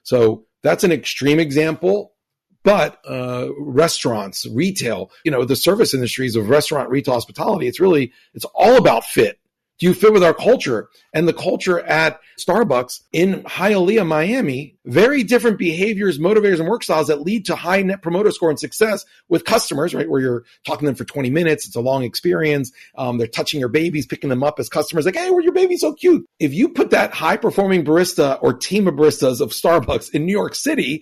So 0.03 0.45
that's 0.63 0.83
an 0.83 0.91
extreme 0.91 1.39
example. 1.39 2.13
But 2.63 2.99
uh, 3.09 3.49
restaurants, 3.57 4.45
retail, 4.45 5.11
you 5.25 5.31
know, 5.31 5.45
the 5.45 5.55
service 5.55 5.95
industries 5.95 6.35
of 6.35 6.47
restaurant, 6.47 6.89
retail, 6.89 7.15
hospitality, 7.15 7.67
it's 7.67 7.79
really, 7.79 8.13
it's 8.35 8.45
all 8.53 8.77
about 8.77 9.03
fit. 9.03 9.39
Do 9.81 9.87
you 9.87 9.95
fit 9.95 10.13
with 10.13 10.23
our 10.23 10.35
culture? 10.35 10.89
And 11.11 11.27
the 11.27 11.33
culture 11.33 11.79
at 11.79 12.19
Starbucks 12.39 13.01
in 13.11 13.41
Hialeah, 13.45 14.05
Miami, 14.05 14.77
very 14.85 15.23
different 15.23 15.57
behaviors, 15.57 16.19
motivators, 16.19 16.59
and 16.59 16.69
work 16.69 16.83
styles 16.83 17.07
that 17.07 17.21
lead 17.21 17.45
to 17.45 17.55
high 17.55 17.81
net 17.81 18.03
promoter 18.03 18.29
score 18.29 18.51
and 18.51 18.59
success 18.59 19.05
with 19.27 19.43
customers, 19.43 19.95
right? 19.95 20.07
Where 20.07 20.21
you're 20.21 20.43
talking 20.67 20.81
to 20.81 20.85
them 20.85 20.95
for 20.95 21.03
20 21.03 21.31
minutes. 21.31 21.65
It's 21.65 21.75
a 21.75 21.81
long 21.81 22.03
experience. 22.03 22.71
Um, 22.95 23.17
they're 23.17 23.25
touching 23.25 23.59
your 23.59 23.69
babies, 23.69 24.05
picking 24.05 24.29
them 24.29 24.43
up 24.43 24.59
as 24.59 24.69
customers, 24.69 25.07
like, 25.07 25.15
hey, 25.15 25.31
where 25.31 25.41
your 25.41 25.51
baby 25.51 25.77
so 25.77 25.95
cute. 25.95 26.29
If 26.37 26.53
you 26.53 26.69
put 26.69 26.91
that 26.91 27.11
high 27.11 27.37
performing 27.37 27.83
barista 27.83 28.37
or 28.43 28.53
team 28.53 28.87
of 28.87 28.93
baristas 28.93 29.41
of 29.41 29.49
Starbucks 29.49 30.13
in 30.13 30.27
New 30.27 30.31
York 30.31 30.53
City 30.53 31.01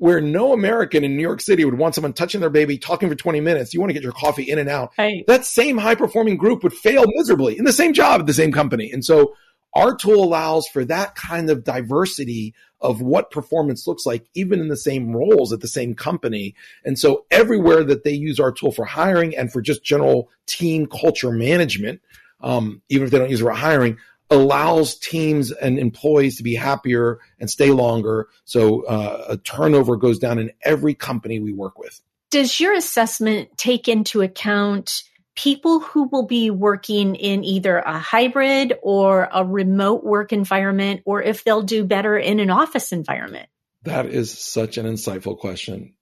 where 0.00 0.18
no 0.18 0.54
American 0.54 1.04
in 1.04 1.14
New 1.14 1.22
York 1.22 1.42
City 1.42 1.62
would 1.62 1.76
want 1.76 1.94
someone 1.94 2.14
touching 2.14 2.40
their 2.40 2.48
baby, 2.48 2.78
talking 2.78 3.10
for 3.10 3.14
20 3.14 3.38
minutes. 3.42 3.74
You 3.74 3.80
want 3.80 3.90
to 3.90 3.94
get 3.94 4.02
your 4.02 4.12
coffee 4.12 4.44
in 4.44 4.58
and 4.58 4.66
out. 4.66 4.94
Right. 4.96 5.26
That 5.26 5.44
same 5.44 5.76
high 5.76 5.94
performing 5.94 6.38
group 6.38 6.62
would 6.62 6.72
fail 6.72 7.04
miserably 7.06 7.58
in 7.58 7.66
the 7.66 7.72
same 7.72 7.92
job 7.92 8.18
at 8.18 8.26
the 8.26 8.32
same 8.32 8.50
company. 8.50 8.90
And 8.90 9.04
so 9.04 9.34
our 9.74 9.94
tool 9.94 10.24
allows 10.24 10.66
for 10.68 10.86
that 10.86 11.16
kind 11.16 11.50
of 11.50 11.64
diversity 11.64 12.54
of 12.80 13.02
what 13.02 13.30
performance 13.30 13.86
looks 13.86 14.06
like, 14.06 14.24
even 14.32 14.58
in 14.58 14.68
the 14.68 14.76
same 14.76 15.14
roles 15.14 15.52
at 15.52 15.60
the 15.60 15.68
same 15.68 15.94
company. 15.94 16.54
And 16.82 16.98
so 16.98 17.26
everywhere 17.30 17.84
that 17.84 18.02
they 18.02 18.14
use 18.14 18.40
our 18.40 18.52
tool 18.52 18.72
for 18.72 18.86
hiring 18.86 19.36
and 19.36 19.52
for 19.52 19.60
just 19.60 19.84
general 19.84 20.30
team 20.46 20.86
culture 20.86 21.30
management, 21.30 22.00
um, 22.40 22.80
even 22.88 23.04
if 23.04 23.10
they 23.10 23.18
don't 23.18 23.28
use 23.28 23.42
it 23.42 23.44
for 23.44 23.50
hiring, 23.50 23.98
allows 24.30 24.98
teams 24.98 25.50
and 25.50 25.78
employees 25.78 26.36
to 26.36 26.42
be 26.42 26.54
happier 26.54 27.18
and 27.38 27.50
stay 27.50 27.70
longer. 27.70 28.28
So 28.44 28.84
uh, 28.84 29.26
a 29.30 29.36
turnover 29.38 29.96
goes 29.96 30.18
down 30.18 30.38
in 30.38 30.50
every 30.62 30.94
company 30.94 31.40
we 31.40 31.52
work 31.52 31.78
with. 31.78 32.00
Does 32.30 32.60
your 32.60 32.72
assessment 32.74 33.56
take 33.56 33.88
into 33.88 34.22
account 34.22 35.02
people 35.34 35.80
who 35.80 36.08
will 36.08 36.26
be 36.26 36.50
working 36.50 37.16
in 37.16 37.44
either 37.44 37.78
a 37.78 37.98
hybrid 37.98 38.74
or 38.82 39.28
a 39.32 39.44
remote 39.44 40.04
work 40.04 40.32
environment, 40.32 41.02
or 41.04 41.22
if 41.22 41.44
they'll 41.44 41.62
do 41.62 41.84
better 41.84 42.16
in 42.16 42.40
an 42.40 42.50
office 42.50 42.92
environment? 42.92 43.48
That 43.82 44.06
is 44.06 44.36
such 44.36 44.76
an 44.76 44.86
insightful 44.86 45.38
question. 45.38 45.94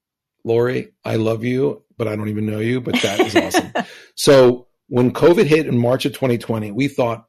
Lori, 0.44 0.92
I 1.04 1.16
love 1.16 1.44
you, 1.44 1.84
but 1.96 2.08
I 2.08 2.16
don't 2.16 2.28
even 2.28 2.46
know 2.46 2.58
you, 2.58 2.80
but 2.80 3.00
that 3.02 3.20
is 3.20 3.36
awesome. 3.36 3.72
So 4.14 4.66
when 4.88 5.12
COVID 5.12 5.44
hit 5.44 5.66
in 5.66 5.78
March 5.78 6.04
of 6.04 6.12
2020, 6.12 6.72
we 6.72 6.88
thought, 6.88 7.27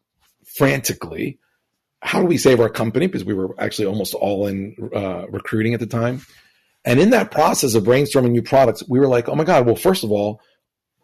frantically 0.56 1.40
how 2.02 2.22
do 2.22 2.26
we 2.26 2.38
save 2.38 2.60
our 2.60 2.70
company? 2.70 3.08
Because 3.08 3.26
we 3.26 3.34
were 3.34 3.56
actually 3.60 3.86
almost 3.86 4.14
all 4.14 4.48
in 4.48 4.76
uh, 4.96 5.28
recruiting 5.30 5.74
at 5.74 5.80
the 5.80 5.86
time. 5.86 6.22
And 6.86 7.00
in 7.00 7.10
that 7.10 7.32
process 7.32 7.76
of 7.76 7.84
brainstorming 7.84 8.32
new 8.32 8.42
products 8.42 8.84
we 8.88 9.00
were 9.00 9.08
like 9.08 9.28
oh 9.28 9.36
my 9.36 9.44
god 9.44 9.66
well 9.66 9.76
first 9.76 10.04
of 10.04 10.12
all 10.12 10.42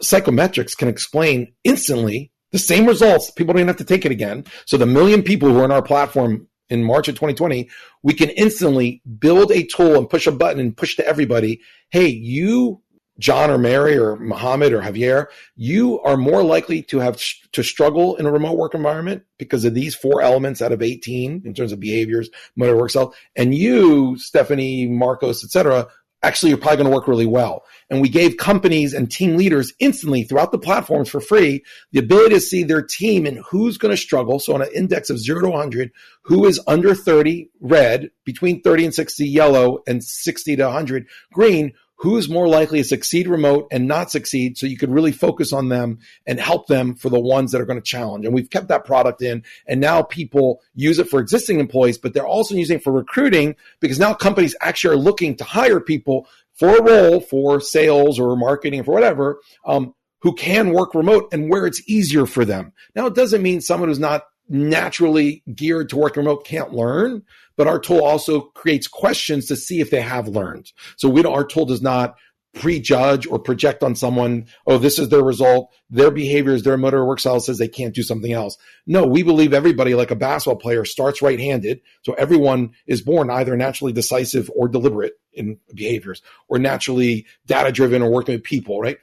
psychometrics 0.01 0.75
can 0.75 0.87
explain 0.87 1.53
instantly 1.63 2.31
the 2.51 2.59
same 2.59 2.85
results. 2.85 3.31
People 3.31 3.53
don't 3.53 3.61
even 3.61 3.67
have 3.67 3.77
to 3.77 3.83
take 3.83 4.05
it 4.05 4.11
again. 4.11 4.45
So 4.65 4.77
the 4.77 4.85
million 4.85 5.21
people 5.21 5.49
who 5.49 5.59
are 5.59 5.65
in 5.65 5.71
our 5.71 5.81
platform 5.81 6.47
in 6.69 6.83
march 6.83 7.07
of 7.07 7.13
2020 7.15 7.69
we 8.01 8.13
can 8.13 8.29
instantly 8.31 9.01
build 9.19 9.51
a 9.51 9.63
tool 9.67 9.95
and 9.95 10.09
push 10.09 10.25
a 10.25 10.31
button 10.31 10.59
and 10.59 10.75
push 10.75 10.95
to 10.95 11.05
everybody 11.05 11.61
hey 11.91 12.07
you 12.07 12.81
John 13.19 13.49
or 13.49 13.57
Mary 13.57 13.97
or 13.97 14.17
Mohammed 14.17 14.73
or 14.73 14.81
Javier, 14.81 15.27
you 15.55 16.01
are 16.01 16.17
more 16.17 16.43
likely 16.43 16.81
to 16.83 16.99
have 16.99 17.21
to 17.53 17.63
struggle 17.63 18.15
in 18.17 18.25
a 18.25 18.31
remote 18.31 18.57
work 18.57 18.73
environment 18.73 19.23
because 19.37 19.63
of 19.65 19.73
these 19.73 19.95
four 19.95 20.21
elements 20.21 20.61
out 20.61 20.71
of 20.71 20.81
18 20.81 21.43
in 21.45 21.53
terms 21.53 21.71
of 21.71 21.79
behaviors, 21.79 22.29
motor 22.55 22.75
work 22.75 22.89
style. 22.89 23.13
And 23.35 23.55
you, 23.55 24.17
Stephanie, 24.17 24.87
Marcos, 24.87 25.43
etc., 25.43 25.87
actually 26.25 26.49
you're 26.49 26.57
probably 26.57 26.77
going 26.77 26.89
to 26.89 26.95
work 26.95 27.07
really 27.07 27.25
well. 27.25 27.63
And 27.89 28.01
we 28.01 28.09
gave 28.09 28.37
companies 28.37 28.93
and 28.93 29.11
team 29.11 29.37
leaders 29.37 29.73
instantly 29.79 30.23
throughout 30.23 30.51
the 30.51 30.57
platforms 30.57 31.07
for 31.07 31.21
free 31.21 31.63
the 31.91 31.99
ability 31.99 32.33
to 32.35 32.41
see 32.41 32.63
their 32.63 32.81
team 32.81 33.25
and 33.25 33.43
who's 33.49 33.77
going 33.77 33.91
to 33.95 34.01
struggle. 34.01 34.39
So 34.39 34.55
on 34.55 34.63
an 34.63 34.69
index 34.73 35.09
of 35.09 35.19
zero 35.19 35.41
to 35.41 35.49
100, 35.49 35.91
who 36.23 36.45
is 36.45 36.59
under 36.67 36.95
30 36.95 37.49
red, 37.61 38.09
between 38.23 38.61
30 38.61 38.85
and 38.85 38.93
60 38.93 39.27
yellow, 39.27 39.83
and 39.87 40.03
60 40.03 40.55
to 40.55 40.63
100 40.63 41.07
green, 41.31 41.73
who 42.05 42.17
is 42.17 42.29
more 42.29 42.47
likely 42.47 42.77
to 42.77 42.83
succeed 42.83 43.27
remote 43.27 43.67
and 43.71 43.87
not 43.87 44.11
succeed 44.11 44.55
so 44.55 44.67
you 44.67 44.77
could 44.77 44.91
really 44.91 45.11
focus 45.11 45.51
on 45.51 45.69
them 45.69 45.97
and 46.27 46.39
help 46.39 46.67
them 46.67 46.93
for 46.93 47.09
the 47.09 47.19
ones 47.19 47.51
that 47.51 47.59
are 47.59 47.65
going 47.65 47.79
to 47.79 47.83
challenge. 47.83 48.25
And 48.25 48.33
we've 48.35 48.51
kept 48.51 48.67
that 48.67 48.85
product 48.85 49.23
in 49.23 49.43
and 49.65 49.81
now 49.81 50.03
people 50.03 50.61
use 50.75 50.99
it 50.99 51.09
for 51.09 51.19
existing 51.19 51.59
employees, 51.59 51.97
but 51.97 52.13
they're 52.13 52.27
also 52.27 52.53
using 52.53 52.75
it 52.75 52.83
for 52.83 52.93
recruiting 52.93 53.55
because 53.79 53.97
now 53.97 54.13
companies 54.13 54.55
actually 54.61 54.93
are 54.93 54.99
looking 54.99 55.35
to 55.37 55.43
hire 55.43 55.79
people 55.79 56.27
for 56.53 56.77
a 56.77 56.83
role 56.83 57.21
for 57.21 57.59
sales 57.59 58.19
or 58.19 58.35
marketing 58.35 58.81
or 58.81 58.93
whatever, 58.93 59.39
um, 59.65 59.95
who 60.21 60.35
can 60.35 60.73
work 60.73 60.93
remote 60.93 61.29
and 61.31 61.49
where 61.49 61.65
it's 61.65 61.81
easier 61.89 62.27
for 62.27 62.45
them. 62.45 62.71
Now, 62.95 63.07
it 63.07 63.15
doesn't 63.15 63.41
mean 63.41 63.61
someone 63.61 63.89
who's 63.89 63.97
not 63.97 64.25
naturally 64.47 65.43
geared 65.53 65.89
to 65.89 65.97
work 65.97 66.15
remote 66.15 66.45
can't 66.45 66.73
learn, 66.73 67.23
but 67.57 67.67
our 67.67 67.79
tool 67.79 68.03
also 68.03 68.41
creates 68.41 68.87
questions 68.87 69.47
to 69.47 69.55
see 69.55 69.81
if 69.81 69.89
they 69.89 70.01
have 70.01 70.27
learned. 70.27 70.71
So 70.97 71.09
we 71.09 71.21
don't, 71.21 71.33
our 71.33 71.45
tool 71.45 71.65
does 71.65 71.81
not 71.81 72.15
prejudge 72.55 73.27
or 73.27 73.37
project 73.37 73.83
on 73.83 73.95
someone, 73.95 74.47
oh, 74.65 74.77
this 74.77 74.97
is 74.97 75.09
their 75.09 75.21
result, 75.21 75.73
their 75.89 76.09
behaviors, 76.09 76.63
their 76.63 76.77
motor 76.77 77.05
work 77.05 77.19
style 77.19 77.39
says 77.39 77.57
they 77.57 77.67
can't 77.67 77.93
do 77.93 78.01
something 78.01 78.31
else. 78.31 78.57
No, 78.87 79.05
we 79.05 79.23
believe 79.23 79.53
everybody, 79.53 79.93
like 79.93 80.09
a 80.09 80.15
basketball 80.15 80.59
player, 80.59 80.85
starts 80.85 81.21
right 81.21 81.39
handed. 81.39 81.81
So 82.03 82.13
everyone 82.13 82.71
is 82.87 83.01
born 83.01 83.29
either 83.29 83.55
naturally 83.57 83.91
decisive 83.91 84.49
or 84.55 84.69
deliberate 84.69 85.13
in 85.33 85.59
behaviors, 85.73 86.21
or 86.47 86.57
naturally 86.57 87.25
data 87.45 87.73
driven 87.73 88.01
or 88.01 88.09
working 88.09 88.35
with 88.35 88.43
people, 88.43 88.79
right? 88.79 88.97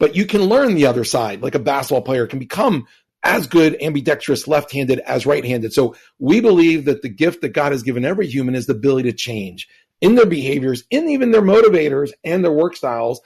But 0.00 0.16
you 0.16 0.26
can 0.26 0.42
learn 0.42 0.74
the 0.74 0.86
other 0.86 1.04
side, 1.04 1.40
like 1.40 1.54
a 1.54 1.60
basketball 1.60 2.02
player 2.02 2.26
can 2.26 2.40
become 2.40 2.86
as 3.22 3.46
good 3.46 3.76
ambidextrous 3.82 4.46
left 4.46 4.72
handed 4.72 5.00
as 5.00 5.26
right 5.26 5.44
handed. 5.44 5.72
So 5.72 5.96
we 6.18 6.40
believe 6.40 6.84
that 6.84 7.02
the 7.02 7.08
gift 7.08 7.40
that 7.42 7.50
God 7.50 7.72
has 7.72 7.82
given 7.82 8.04
every 8.04 8.26
human 8.26 8.54
is 8.54 8.66
the 8.66 8.74
ability 8.74 9.10
to 9.10 9.16
change 9.16 9.68
in 10.00 10.14
their 10.14 10.26
behaviors, 10.26 10.84
in 10.90 11.08
even 11.08 11.32
their 11.32 11.42
motivators 11.42 12.12
and 12.24 12.44
their 12.44 12.52
work 12.52 12.76
styles. 12.76 13.20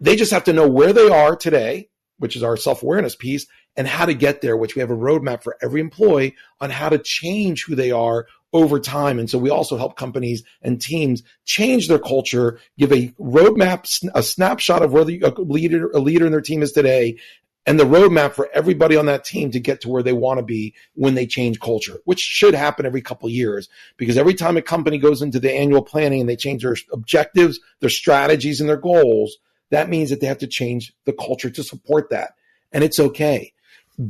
They 0.00 0.16
just 0.16 0.32
have 0.32 0.44
to 0.44 0.52
know 0.52 0.68
where 0.68 0.92
they 0.92 1.08
are 1.08 1.36
today, 1.36 1.88
which 2.18 2.36
is 2.36 2.42
our 2.42 2.56
self 2.56 2.82
awareness 2.82 3.14
piece, 3.14 3.46
and 3.76 3.86
how 3.86 4.06
to 4.06 4.14
get 4.14 4.40
there, 4.40 4.56
which 4.56 4.74
we 4.74 4.80
have 4.80 4.90
a 4.90 4.96
roadmap 4.96 5.42
for 5.42 5.56
every 5.62 5.80
employee 5.80 6.34
on 6.60 6.70
how 6.70 6.88
to 6.88 6.98
change 6.98 7.64
who 7.64 7.74
they 7.74 7.90
are 7.90 8.26
over 8.52 8.80
time. 8.80 9.18
And 9.18 9.28
so 9.28 9.38
we 9.38 9.50
also 9.50 9.76
help 9.76 9.96
companies 9.96 10.42
and 10.62 10.80
teams 10.80 11.22
change 11.44 11.88
their 11.88 11.98
culture, 11.98 12.58
give 12.78 12.92
a 12.92 13.08
roadmap, 13.20 14.10
a 14.14 14.22
snapshot 14.22 14.82
of 14.82 14.92
where 14.92 15.04
the 15.04 15.20
a 15.20 15.40
leader, 15.40 15.90
a 15.90 15.98
leader 15.98 16.24
in 16.24 16.32
their 16.32 16.40
team 16.40 16.62
is 16.62 16.72
today, 16.72 17.18
and 17.66 17.80
the 17.80 17.84
roadmap 17.84 18.32
for 18.32 18.48
everybody 18.54 18.96
on 18.96 19.06
that 19.06 19.24
team 19.24 19.50
to 19.50 19.60
get 19.60 19.80
to 19.80 19.88
where 19.88 20.02
they 20.02 20.12
want 20.12 20.38
to 20.38 20.44
be 20.44 20.74
when 20.94 21.14
they 21.14 21.26
change 21.26 21.58
culture, 21.58 21.98
which 22.04 22.20
should 22.20 22.54
happen 22.54 22.86
every 22.86 23.02
couple 23.02 23.28
years. 23.28 23.68
Because 23.96 24.16
every 24.16 24.34
time 24.34 24.56
a 24.56 24.62
company 24.62 24.98
goes 24.98 25.20
into 25.20 25.40
the 25.40 25.52
annual 25.52 25.82
planning 25.82 26.20
and 26.20 26.28
they 26.28 26.36
change 26.36 26.62
their 26.62 26.76
objectives, 26.92 27.58
their 27.80 27.90
strategies, 27.90 28.60
and 28.60 28.68
their 28.68 28.76
goals, 28.76 29.38
that 29.70 29.88
means 29.88 30.10
that 30.10 30.20
they 30.20 30.28
have 30.28 30.38
to 30.38 30.46
change 30.46 30.94
the 31.04 31.12
culture 31.12 31.50
to 31.50 31.64
support 31.64 32.10
that. 32.10 32.34
And 32.72 32.84
it's 32.84 33.00
okay 33.00 33.52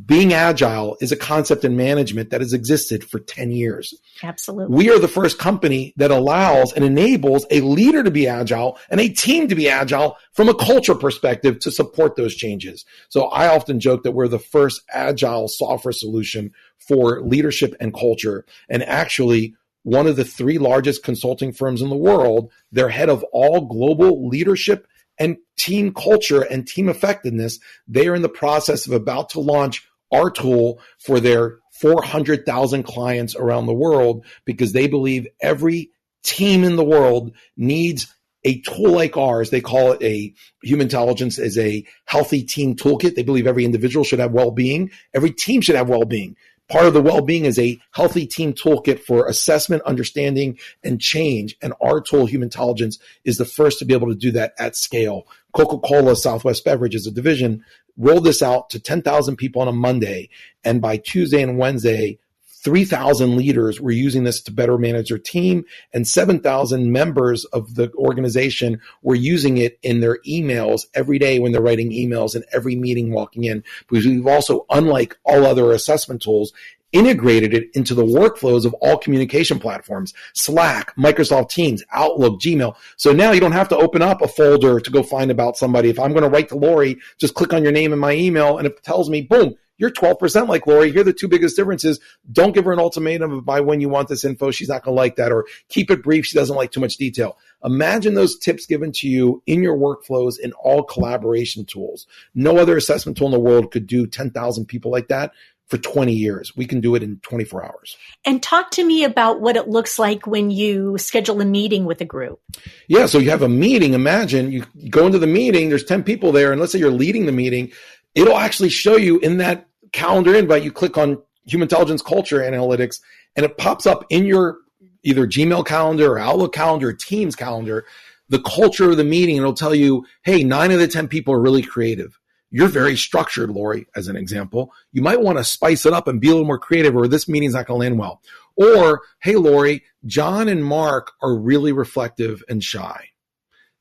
being 0.05 0.33
agile 0.33 0.96
is 1.01 1.12
a 1.12 1.16
concept 1.16 1.64
in 1.64 1.77
management 1.77 2.31
that 2.31 2.40
has 2.40 2.53
existed 2.53 3.05
for 3.05 3.20
10 3.20 3.53
years. 3.53 3.94
Absolutely. 4.22 4.75
We 4.75 4.90
are 4.90 4.99
the 4.99 5.07
first 5.07 5.38
company 5.38 5.94
that 5.96 6.11
allows 6.11 6.72
and 6.72 6.85
enables 6.85 7.46
a 7.51 7.61
leader 7.61 8.03
to 8.03 8.11
be 8.11 8.27
agile 8.27 8.79
and 8.90 9.01
a 9.01 9.09
team 9.09 9.46
to 9.49 9.55
be 9.55 9.68
agile 9.68 10.16
from 10.33 10.49
a 10.49 10.55
culture 10.55 10.94
perspective 10.94 11.61
to 11.61 11.70
support 11.70 12.16
those 12.16 12.35
changes. 12.35 12.85
So 13.09 13.27
I 13.27 13.49
often 13.49 13.79
joke 13.79 14.03
that 14.03 14.12
we're 14.12 14.29
the 14.29 14.38
first 14.38 14.83
agile 14.92 15.46
software 15.46 15.92
solution 15.92 16.53
for 16.79 17.22
leadership 17.22 17.75
and 17.79 17.94
culture. 17.94 18.44
And 18.68 18.83
actually, 18.83 19.55
one 19.85 20.09
of 20.09 20.16
the 20.16 20.25
three 20.25 20.59
largest 20.59 21.05
consulting 21.05 21.53
firms 21.53 21.81
in 21.81 21.90
the 21.90 21.96
world, 21.96 22.51
they're 22.72 22.88
head 22.88 23.09
of 23.09 23.25
all 23.33 23.66
global 23.66 24.29
leadership 24.29 24.88
and 25.18 25.37
team 25.57 25.92
culture 25.92 26.42
and 26.42 26.66
team 26.66 26.88
effectiveness. 26.88 27.59
They 27.88 28.09
are 28.09 28.14
in 28.14 28.22
the 28.22 28.29
process 28.29 28.87
of 28.87 28.92
about 28.92 29.31
to 29.31 29.40
launch 29.40 29.87
our 30.12 30.31
tool 30.31 30.81
for 30.98 31.20
their 31.20 31.59
400,000 31.81 32.85
clients 32.85 33.35
around 33.35 33.66
the 33.66 33.74
world 33.74 34.24
because 34.44 34.72
they 34.72 34.87
believe 34.87 35.26
every 35.40 35.90
team 36.22 36.64
in 36.64 36.76
the 36.76 36.85
world 36.85 37.33
needs 37.57 38.12
a 38.44 38.61
tool 38.61 38.92
like 38.92 39.16
ours. 39.16 39.50
They 39.50 39.61
call 39.61 39.92
it 39.92 40.02
a 40.02 40.33
Humantelligence 40.62 41.38
as 41.38 41.59
a 41.59 41.85
healthy 42.05 42.44
team 42.44 42.76
toolkit. 42.76 43.14
They 43.14 43.22
believe 43.22 43.46
every 43.46 43.64
individual 43.64 44.05
should 44.05 44.20
have 44.20 44.33
well-being. 44.33 44.90
Every 45.12 45.33
team 45.33 45.61
should 45.61 45.76
have 45.76 45.88
well-being 45.88 46.37
Part 46.68 46.87
of 46.87 46.94
the 46.94 47.02
well-being 47.02 47.44
is 47.44 47.59
a 47.59 47.81
healthy 47.92 48.26
team 48.26 48.52
toolkit 48.52 49.00
for 49.00 49.26
assessment, 49.26 49.83
understanding, 49.85 50.59
and 50.83 51.00
change. 51.00 51.57
And 51.62 51.72
our 51.81 52.00
tool, 52.00 52.26
Humantelligence, 52.26 52.98
is 53.24 53.37
the 53.37 53.44
first 53.44 53.79
to 53.79 53.85
be 53.85 53.94
able 53.94 54.09
to 54.09 54.16
do 54.16 54.33
that 54.33 54.52
at 54.59 54.74
scale. 54.74 55.29
Coca-Cola 55.52 56.16
Southwest 56.16 56.64
Beverage 56.64 56.96
is 56.96 57.07
a 57.07 57.12
division, 57.12 57.64
rolled 57.96 58.24
this 58.24 58.42
out 58.42 58.68
to 58.70 58.81
10,000 58.81 59.37
people 59.37 59.62
on 59.62 59.68
a 59.68 59.72
Monday. 59.72 60.29
And 60.64 60.81
by 60.81 60.96
Tuesday 60.96 61.40
and 61.40 61.57
Wednesday, 61.57 62.18
3,000 62.66 63.37
leaders 63.37 63.81
were 63.81 63.92
using 63.92 64.24
this 64.24 64.40
to 64.40 64.50
better 64.50 64.76
manage 64.76 65.11
their 65.11 65.18
team, 65.18 65.64
and 65.94 66.05
7,000 66.05 66.90
members 66.90 67.44
of 67.44 67.76
the 67.76 67.92
organization 67.94 68.81
were 69.02 69.14
using 69.14 69.57
it 69.57 69.79
in 69.85 70.00
their 70.00 70.18
emails 70.26 70.87
every 70.92 71.16
day 71.16 71.38
when 71.38 71.52
they're 71.52 71.62
writing 71.62 71.92
emails 71.92 72.35
and 72.35 72.44
every 72.52 72.74
meeting 72.74 73.12
walking 73.12 73.44
in. 73.44 73.62
Because 73.88 74.05
we've 74.05 74.26
also, 74.26 74.66
unlike 74.68 75.16
all 75.24 75.46
other 75.46 75.70
assessment 75.70 76.22
tools, 76.22 76.52
integrated 76.90 77.55
it 77.55 77.70
into 77.74 77.94
the 77.94 78.02
workflows 78.02 78.64
of 78.64 78.74
all 78.74 78.98
communication 78.98 79.61
platforms 79.61 80.12
Slack, 80.33 80.92
Microsoft 80.96 81.50
Teams, 81.50 81.85
Outlook, 81.92 82.40
Gmail. 82.40 82.74
So 82.96 83.12
now 83.12 83.31
you 83.31 83.38
don't 83.38 83.52
have 83.52 83.68
to 83.68 83.76
open 83.76 84.02
up 84.02 84.22
a 84.22 84.29
folder 84.29 84.81
to 84.81 84.90
go 84.90 85.05
find 85.05 85.31
about 85.31 85.57
somebody. 85.57 85.88
If 85.88 86.00
I'm 86.00 86.11
going 86.11 86.24
to 86.24 86.29
write 86.29 86.48
to 86.48 86.57
Lori, 86.57 86.98
just 87.18 87.35
click 87.35 87.52
on 87.52 87.62
your 87.62 87.70
name 87.70 87.92
in 87.92 88.00
my 88.00 88.14
email 88.14 88.59
and 88.59 88.66
it 88.66 88.83
tells 88.83 89.09
me, 89.09 89.22
boom, 89.22 89.55
you're 89.78 89.90
12% 89.90 90.48
like 90.48 90.66
Lori. 90.66 90.90
Here 90.92 91.00
are 91.00 91.04
the 91.04 91.12
two 91.12 91.28
biggest 91.28 91.56
differences. 91.56 92.00
Don't 92.32 92.54
give 92.54 92.64
her 92.64 92.72
an 92.72 92.78
ultimatum 92.78 93.42
by 93.42 93.60
when 93.60 93.80
you 93.80 93.88
want 93.88 94.08
this 94.08 94.24
info. 94.24 94.50
She's 94.50 94.68
not 94.68 94.84
going 94.84 94.94
to 94.94 95.00
like 95.00 95.16
that. 95.16 95.32
Or 95.32 95.46
keep 95.68 95.90
it 95.90 96.02
brief. 96.02 96.26
She 96.26 96.38
doesn't 96.38 96.56
like 96.56 96.72
too 96.72 96.80
much 96.80 96.96
detail. 96.96 97.38
Imagine 97.64 98.14
those 98.14 98.38
tips 98.38 98.66
given 98.66 98.92
to 98.92 99.08
you 99.08 99.42
in 99.46 99.62
your 99.62 99.76
workflows 99.76 100.38
in 100.38 100.52
all 100.52 100.82
collaboration 100.82 101.64
tools. 101.64 102.06
No 102.34 102.58
other 102.58 102.76
assessment 102.76 103.18
tool 103.18 103.26
in 103.26 103.32
the 103.32 103.40
world 103.40 103.70
could 103.70 103.86
do 103.86 104.06
10,000 104.06 104.66
people 104.66 104.90
like 104.90 105.08
that 105.08 105.32
for 105.66 105.78
20 105.78 106.12
years. 106.12 106.56
We 106.56 106.64
can 106.64 106.80
do 106.80 106.94
it 106.94 107.02
in 107.02 107.18
24 107.20 107.64
hours. 107.64 107.96
And 108.24 108.42
talk 108.42 108.70
to 108.72 108.84
me 108.84 109.02
about 109.04 109.40
what 109.40 109.56
it 109.56 109.68
looks 109.68 109.98
like 109.98 110.26
when 110.26 110.50
you 110.50 110.96
schedule 110.96 111.40
a 111.40 111.44
meeting 111.44 111.86
with 111.86 112.00
a 112.00 112.04
group. 112.04 112.40
Yeah. 112.86 113.06
So 113.06 113.18
you 113.18 113.30
have 113.30 113.42
a 113.42 113.48
meeting. 113.48 113.94
Imagine 113.94 114.52
you 114.52 114.64
go 114.88 115.06
into 115.06 115.18
the 115.18 115.26
meeting, 115.26 115.68
there's 115.68 115.84
10 115.84 116.04
people 116.04 116.30
there, 116.30 116.52
and 116.52 116.60
let's 116.60 116.72
say 116.72 116.78
you're 116.78 116.90
leading 116.90 117.26
the 117.26 117.32
meeting 117.32 117.72
it'll 118.16 118.38
actually 118.38 118.70
show 118.70 118.96
you 118.96 119.20
in 119.20 119.37
that 119.37 119.68
calendar 119.92 120.35
invite. 120.35 120.64
You 120.64 120.72
click 120.72 120.98
on 120.98 121.22
Humantelligence 121.44 122.02
culture 122.02 122.40
analytics 122.40 122.98
and 123.37 123.46
it 123.46 123.57
pops 123.57 123.87
up 123.87 124.05
in 124.11 124.26
your 124.26 124.57
either 125.05 125.29
Gmail 125.29 125.64
calendar 125.64 126.14
or 126.14 126.18
Outlook 126.18 126.52
calendar 126.52 126.88
or 126.88 126.92
Teams 126.92 127.37
calendar, 127.37 127.87
the 128.29 128.40
culture 128.40 128.90
of 128.90 128.96
the 128.96 129.05
meeting. 129.05 129.37
It'll 129.37 129.52
tell 129.52 129.74
you, 129.74 130.05
hey, 130.24 130.42
nine 130.42 130.72
of 130.72 130.81
the 130.81 130.88
10 130.88 131.07
people 131.07 131.33
are 131.35 131.40
really 131.40 131.62
creative. 131.62 132.18
You're 132.50 132.68
very 132.68 132.96
structured, 132.96 133.50
Lori, 133.50 133.87
as 133.94 134.09
an 134.09 134.16
example. 134.16 134.72
You 134.90 135.02
might 135.02 135.20
want 135.20 135.38
to 135.38 135.44
spice 135.44 135.87
it 135.87 135.92
up 135.92 136.09
and 136.09 136.20
be 136.20 136.29
a 136.29 136.31
little 136.31 136.46
more 136.46 136.59
creative, 136.59 136.96
or 136.96 137.07
this 137.07 137.29
meeting's 137.29 137.55
not 137.55 137.66
going 137.66 137.79
to 137.79 137.85
land 137.85 137.98
well. 137.98 138.22
Or, 138.57 139.02
hey, 139.20 139.37
Lori, 139.37 139.85
John 140.07 140.48
and 140.48 140.64
Mark 140.64 141.12
are 141.22 141.37
really 141.37 141.72
reflective 141.72 142.42
and 142.48 142.62
shy. 142.62 143.11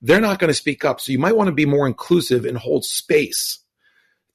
They're 0.02 0.22
not 0.22 0.40
going 0.40 0.50
to 0.50 0.54
speak 0.54 0.84
up. 0.84 1.00
So 1.00 1.12
you 1.12 1.20
might 1.20 1.38
want 1.38 1.48
to 1.48 1.54
be 1.54 1.66
more 1.66 1.88
inclusive 1.88 2.46
and 2.46 2.58
hold 2.58 2.86
space 2.86 3.65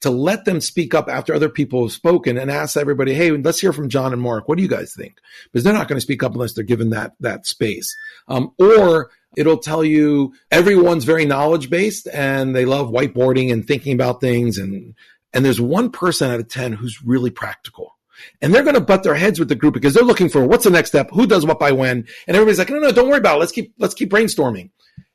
to 0.01 0.11
let 0.11 0.45
them 0.45 0.61
speak 0.61 0.95
up 0.95 1.09
after 1.09 1.35
other 1.35 1.49
people 1.49 1.83
have 1.83 1.93
spoken 1.93 2.39
and 2.39 2.51
ask 2.51 2.77
everybody, 2.77 3.13
hey, 3.13 3.31
let's 3.33 3.61
hear 3.61 3.73
from 3.73 3.89
John 3.89 4.13
and 4.13 4.23
Mark. 4.23 4.49
What 4.49 4.57
do 4.57 4.63
you 4.63 4.69
guys 4.69 4.95
think? 4.95 5.19
Because 5.53 5.63
they're 5.65 5.75
not 5.75 5.89
going 5.89 5.99
to 5.99 6.03
speak 6.03 6.23
up 6.23 6.33
unless 6.33 6.55
they're 6.55 6.65
given 6.65 6.91
that 6.91 7.13
that 7.21 7.47
space. 7.47 7.95
Um, 8.29 8.53
or 8.59 9.11
it'll 9.37 9.59
tell 9.59 9.85
you 9.85 10.33
everyone's 10.51 11.05
very 11.05 11.25
knowledge 11.25 11.71
based 11.71 12.09
and 12.13 12.57
they 12.57 12.65
love 12.65 12.89
whiteboarding 12.91 13.53
and 13.53 13.67
thinking 13.67 13.95
about 13.95 14.21
things 14.21 14.59
and 14.59 14.95
and 15.33 15.45
there's 15.45 15.61
one 15.61 15.91
person 15.91 16.31
out 16.31 16.41
of 16.41 16.49
10 16.49 16.73
who's 16.73 17.03
really 17.05 17.31
practical. 17.31 17.97
And 18.43 18.53
they're 18.53 18.65
going 18.65 18.75
to 18.75 18.81
butt 18.81 19.03
their 19.03 19.15
heads 19.15 19.39
with 19.39 19.49
the 19.49 19.55
group 19.55 19.75
because 19.75 19.95
they're 19.95 20.05
looking 20.05 20.29
for 20.29 20.45
what's 20.45 20.65
the 20.65 20.71
next 20.71 20.91
step, 20.91 21.09
who 21.11 21.27
does 21.27 21.47
what 21.47 21.59
by 21.59 21.73
when, 21.73 22.07
and 22.27 22.37
everybody's 22.37 22.59
like, 22.59 22.69
no, 22.69 22.79
no, 22.79 22.93
don't 22.93 23.09
worry 23.09 23.19
about 23.19 23.37
it. 23.37 23.41
Let's 23.41 23.53
keep 23.53 23.73
let's 23.79 23.95
keep 23.95 24.11
brainstorming. 24.11 24.71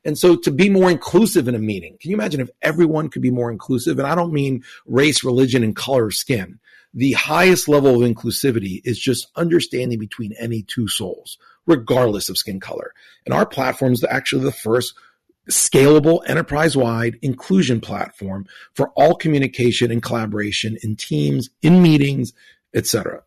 And 0.06 0.18
so 0.18 0.36
to 0.36 0.52
be 0.52 0.70
more 0.70 0.92
inclusive 0.92 1.48
in 1.48 1.56
a 1.56 1.60
meeting, 1.60 1.98
can 2.00 2.12
you 2.12 2.16
imagine 2.16 2.40
if 2.40 2.50
everyone 2.62 3.10
could 3.10 3.24
be 3.24 3.32
more 3.32 3.52
inclusive? 3.52 3.98
And 3.98 4.08
I 4.08 4.16
don't 4.16 4.32
mean 4.32 4.64
race, 4.86 5.24
religion, 5.24 5.64
and 5.64 5.76
color 5.76 6.06
of 6.06 6.14
skin. 6.14 6.60
The 6.94 7.14
highest 7.14 7.68
level 7.68 7.96
of 7.96 8.10
inclusivity 8.10 8.82
is 8.86 9.00
just 9.00 9.28
understanding 9.36 10.00
between 10.00 10.34
any 10.40 10.62
two 10.62 10.88
souls, 10.88 11.38
regardless 11.66 12.30
of 12.30 12.38
skin 12.38 12.60
color. 12.60 12.94
And 13.26 13.34
our 13.34 13.46
platform 13.46 13.94
is 13.94 14.06
actually 14.06 14.44
the 14.46 14.52
first 14.52 14.94
scalable 15.50 16.22
enterprise 16.28 16.78
wide 16.78 17.18
inclusion 17.22 17.82
platform 17.82 18.46
for 18.74 18.90
all 18.90 19.16
communication 19.16 19.92
and 19.92 20.02
collaboration 20.02 20.78
in 20.84 20.96
teams, 20.96 21.50
in 21.62 21.82
meetings, 21.82 22.34
etc. 22.74 23.24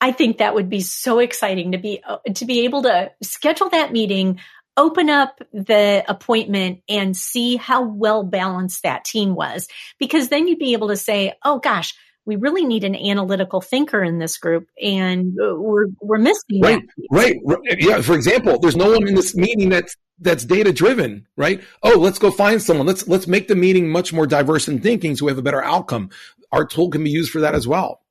I 0.00 0.12
think 0.12 0.38
that 0.38 0.54
would 0.54 0.70
be 0.70 0.80
so 0.80 1.18
exciting 1.18 1.72
to 1.72 1.78
be 1.78 2.00
uh, 2.06 2.18
to 2.34 2.44
be 2.44 2.64
able 2.64 2.82
to 2.82 3.10
schedule 3.22 3.68
that 3.70 3.92
meeting 3.92 4.38
open 4.78 5.10
up 5.10 5.42
the 5.52 6.04
appointment 6.08 6.80
and 6.88 7.14
see 7.14 7.56
how 7.56 7.82
well 7.82 8.22
balanced 8.22 8.84
that 8.84 9.04
team 9.04 9.34
was. 9.34 9.68
Because 9.98 10.28
then 10.28 10.48
you'd 10.48 10.58
be 10.58 10.72
able 10.72 10.88
to 10.88 10.96
say, 10.96 11.34
oh 11.44 11.58
gosh, 11.58 11.94
we 12.24 12.36
really 12.36 12.64
need 12.64 12.84
an 12.84 12.94
analytical 12.94 13.60
thinker 13.60 14.02
in 14.02 14.18
this 14.18 14.38
group 14.38 14.68
and 14.80 15.34
we're, 15.36 15.86
we're 16.00 16.18
missing 16.18 16.60
right, 16.60 16.82
right, 17.10 17.36
right. 17.42 17.58
Yeah. 17.78 18.00
For 18.02 18.14
example, 18.14 18.58
there's 18.58 18.76
no 18.76 18.92
one 18.92 19.08
in 19.08 19.14
this 19.14 19.34
meeting 19.34 19.70
that's, 19.70 19.96
that's 20.20 20.44
data 20.44 20.72
driven, 20.72 21.26
right? 21.36 21.62
Oh, 21.82 21.98
let's 21.98 22.18
go 22.18 22.30
find 22.30 22.62
someone. 22.62 22.86
Let's, 22.86 23.08
let's 23.08 23.26
make 23.26 23.48
the 23.48 23.56
meeting 23.56 23.88
much 23.88 24.12
more 24.12 24.26
diverse 24.26 24.68
in 24.68 24.80
thinking 24.80 25.16
so 25.16 25.26
we 25.26 25.32
have 25.32 25.38
a 25.38 25.42
better 25.42 25.62
outcome. 25.62 26.10
Our 26.52 26.66
tool 26.66 26.90
can 26.90 27.02
be 27.02 27.10
used 27.10 27.30
for 27.30 27.40
that 27.40 27.54
as 27.54 27.66
well. 27.66 28.02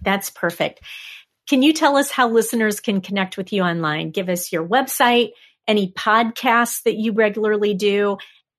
That's 0.00 0.30
perfect. 0.30 0.80
Can 1.48 1.62
you 1.62 1.72
tell 1.72 1.96
us 1.96 2.10
how 2.10 2.28
listeners 2.28 2.80
can 2.80 3.00
connect 3.00 3.36
with 3.36 3.52
you 3.52 3.62
online? 3.62 4.10
Give 4.10 4.28
us 4.28 4.52
your 4.52 4.66
website, 4.66 5.30
any 5.68 5.92
podcasts 5.92 6.82
that 6.82 6.96
you 6.96 7.12
regularly 7.12 7.74
do, 7.74 8.18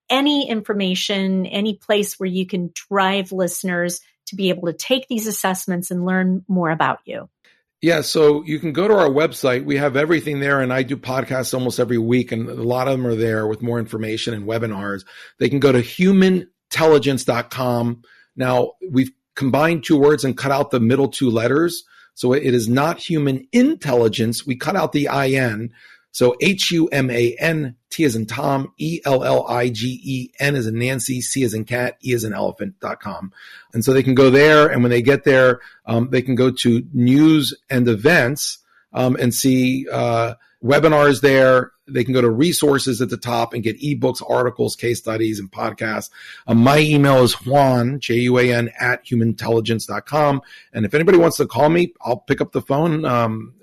any 0.09 0.49
information, 0.49 1.45
any 1.45 1.75
place 1.75 2.17
where 2.19 2.29
you 2.29 2.45
can 2.45 2.71
drive 2.73 3.33
listeners 3.33 4.01
to 4.27 4.35
be 4.35 4.49
able 4.49 4.67
to 4.67 4.73
take 4.73 5.07
these 5.07 5.25
assessments 5.27 5.89
and 5.91 6.05
learn 6.05 6.43
more 6.47 6.69
about 6.69 6.99
you. 7.05 7.29
Yeah, 7.81 8.01
so 8.01 8.43
you 8.43 8.59
can 8.59 8.73
go 8.73 8.89
to 8.89 8.93
our 8.93 9.09
website. 9.09 9.63
We 9.63 9.77
have 9.77 9.95
everything 9.95 10.41
there, 10.41 10.59
and 10.61 10.73
I 10.73 10.83
do 10.83 10.97
podcasts 10.97 11.53
almost 11.53 11.79
every 11.79 11.97
week, 11.97 12.33
and 12.33 12.49
a 12.49 12.55
lot 12.55 12.89
of 12.89 12.97
them 12.97 13.07
are 13.07 13.15
there 13.15 13.47
with 13.47 13.61
more 13.61 13.79
information 13.79 14.33
and 14.33 14.45
webinars. 14.45 15.05
They 15.39 15.47
can 15.47 15.59
go 15.59 15.71
to 15.71 15.79
humantelligence.com. 15.79 18.01
Now, 18.35 18.73
we've 18.89 19.13
combined 19.35 19.85
two 19.85 19.97
words 19.97 20.25
and 20.25 20.37
cut 20.37 20.51
out 20.51 20.71
the 20.71 20.81
middle 20.81 21.07
two 21.07 21.29
letters. 21.29 21.85
So 22.15 22.33
it 22.33 22.53
is 22.53 22.67
not 22.67 22.99
human 22.99 23.47
intelligence. 23.53 24.45
We 24.45 24.57
cut 24.57 24.75
out 24.75 24.91
the 24.91 25.05
IN. 25.05 25.71
So 26.19 26.35
H 26.41 26.71
U 26.71 26.87
M 26.87 27.09
A 27.09 27.33
N 27.39 27.77
T 27.89 28.03
as 28.03 28.13
in 28.13 28.25
Tom, 28.25 28.73
E 28.77 28.99
L 29.05 29.23
L 29.23 29.47
I 29.47 29.69
G 29.69 30.01
E 30.03 30.29
N 30.37 30.57
is 30.57 30.67
in 30.67 30.77
Nancy, 30.77 31.21
C 31.21 31.43
is 31.43 31.53
in 31.53 31.63
cat, 31.63 31.97
E 32.05 32.11
is 32.11 32.25
in 32.25 32.33
elephant.com. 32.33 33.31
And 33.73 33.85
so 33.85 33.93
they 33.93 34.03
can 34.03 34.15
go 34.15 34.29
there. 34.29 34.67
And 34.67 34.83
when 34.83 34.89
they 34.89 35.01
get 35.01 35.23
there, 35.23 35.61
um, 35.85 36.09
they 36.09 36.21
can 36.21 36.35
go 36.35 36.51
to 36.51 36.85
news 36.91 37.55
and 37.69 37.87
events 37.87 38.57
um, 38.91 39.15
and 39.15 39.33
see 39.33 39.87
uh, 39.89 40.33
webinars 40.61 41.21
there. 41.21 41.71
They 41.87 42.03
can 42.03 42.13
go 42.13 42.19
to 42.19 42.29
resources 42.29 43.01
at 43.01 43.09
the 43.09 43.15
top 43.15 43.53
and 43.53 43.63
get 43.63 43.79
ebooks, 43.79 44.21
articles, 44.29 44.75
case 44.75 44.99
studies, 44.99 45.39
and 45.39 45.49
podcasts. 45.49 46.09
Um, 46.47 46.57
my 46.57 46.79
email 46.79 47.23
is 47.23 47.31
Juan, 47.45 48.01
J 48.01 48.15
U 48.15 48.39
A 48.39 48.51
N, 48.51 48.71
at 48.77 49.05
humantelligence.com. 49.05 50.41
And 50.73 50.85
if 50.85 50.93
anybody 50.93 51.17
wants 51.17 51.37
to 51.37 51.47
call 51.47 51.69
me, 51.69 51.93
I'll 52.01 52.17
pick 52.17 52.41
up 52.41 52.51
the 52.51 52.61
phone. 52.61 53.05
Um, 53.05 53.53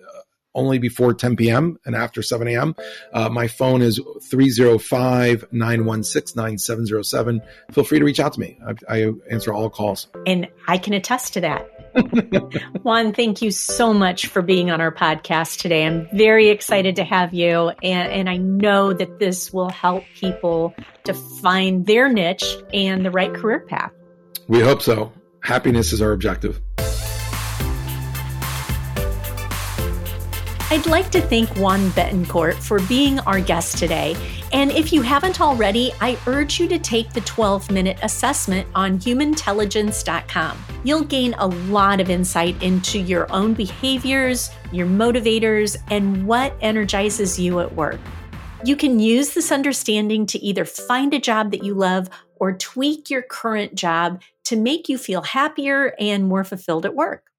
only 0.56 0.78
before 0.78 1.14
10 1.14 1.36
p.m. 1.36 1.78
and 1.84 1.94
after 1.94 2.22
7 2.22 2.48
a.m. 2.48 2.74
Uh, 3.12 3.28
my 3.28 3.46
phone 3.46 3.82
is 3.82 4.00
305 4.28 5.52
916 5.52 6.34
9707. 6.34 7.42
Feel 7.72 7.84
free 7.84 7.98
to 8.00 8.04
reach 8.04 8.18
out 8.18 8.32
to 8.32 8.40
me. 8.40 8.58
I, 8.66 8.74
I 8.88 9.12
answer 9.30 9.52
all 9.52 9.70
calls. 9.70 10.08
And 10.26 10.48
I 10.66 10.78
can 10.78 10.94
attest 10.94 11.34
to 11.34 11.40
that. 11.42 11.70
Juan, 12.82 13.12
thank 13.12 13.40
you 13.40 13.50
so 13.50 13.94
much 13.94 14.26
for 14.26 14.42
being 14.42 14.70
on 14.70 14.80
our 14.80 14.92
podcast 14.92 15.60
today. 15.60 15.86
I'm 15.86 16.08
very 16.12 16.48
excited 16.48 16.96
to 16.96 17.04
have 17.04 17.32
you. 17.32 17.70
And, 17.82 18.12
and 18.12 18.28
I 18.28 18.36
know 18.36 18.92
that 18.92 19.18
this 19.18 19.52
will 19.52 19.70
help 19.70 20.04
people 20.14 20.74
to 21.04 21.14
find 21.14 21.86
their 21.86 22.12
niche 22.12 22.56
and 22.72 23.04
the 23.04 23.10
right 23.10 23.32
career 23.32 23.60
path. 23.60 23.92
We 24.48 24.60
hope 24.60 24.82
so. 24.82 25.12
Happiness 25.42 25.92
is 25.92 26.02
our 26.02 26.12
objective. 26.12 26.60
I'd 30.68 30.86
like 30.86 31.10
to 31.12 31.20
thank 31.20 31.48
Juan 31.58 31.90
Betancourt 31.90 32.54
for 32.54 32.80
being 32.88 33.20
our 33.20 33.40
guest 33.40 33.78
today. 33.78 34.16
And 34.52 34.72
if 34.72 34.92
you 34.92 35.00
haven't 35.00 35.40
already, 35.40 35.92
I 36.00 36.18
urge 36.26 36.58
you 36.58 36.66
to 36.66 36.76
take 36.76 37.12
the 37.12 37.20
12 37.20 37.70
minute 37.70 38.00
assessment 38.02 38.66
on 38.74 38.98
humantelligence.com. 38.98 40.58
You'll 40.82 41.04
gain 41.04 41.34
a 41.38 41.46
lot 41.46 42.00
of 42.00 42.10
insight 42.10 42.60
into 42.64 42.98
your 42.98 43.32
own 43.32 43.54
behaviors, 43.54 44.50
your 44.72 44.88
motivators, 44.88 45.76
and 45.92 46.26
what 46.26 46.52
energizes 46.60 47.38
you 47.38 47.60
at 47.60 47.72
work. 47.72 48.00
You 48.64 48.74
can 48.74 48.98
use 48.98 49.34
this 49.34 49.52
understanding 49.52 50.26
to 50.26 50.38
either 50.40 50.64
find 50.64 51.14
a 51.14 51.20
job 51.20 51.52
that 51.52 51.62
you 51.62 51.74
love 51.74 52.10
or 52.40 52.52
tweak 52.54 53.08
your 53.08 53.22
current 53.22 53.76
job 53.76 54.20
to 54.46 54.56
make 54.56 54.88
you 54.88 54.98
feel 54.98 55.22
happier 55.22 55.94
and 56.00 56.26
more 56.26 56.42
fulfilled 56.42 56.84
at 56.84 56.96
work. 56.96 57.30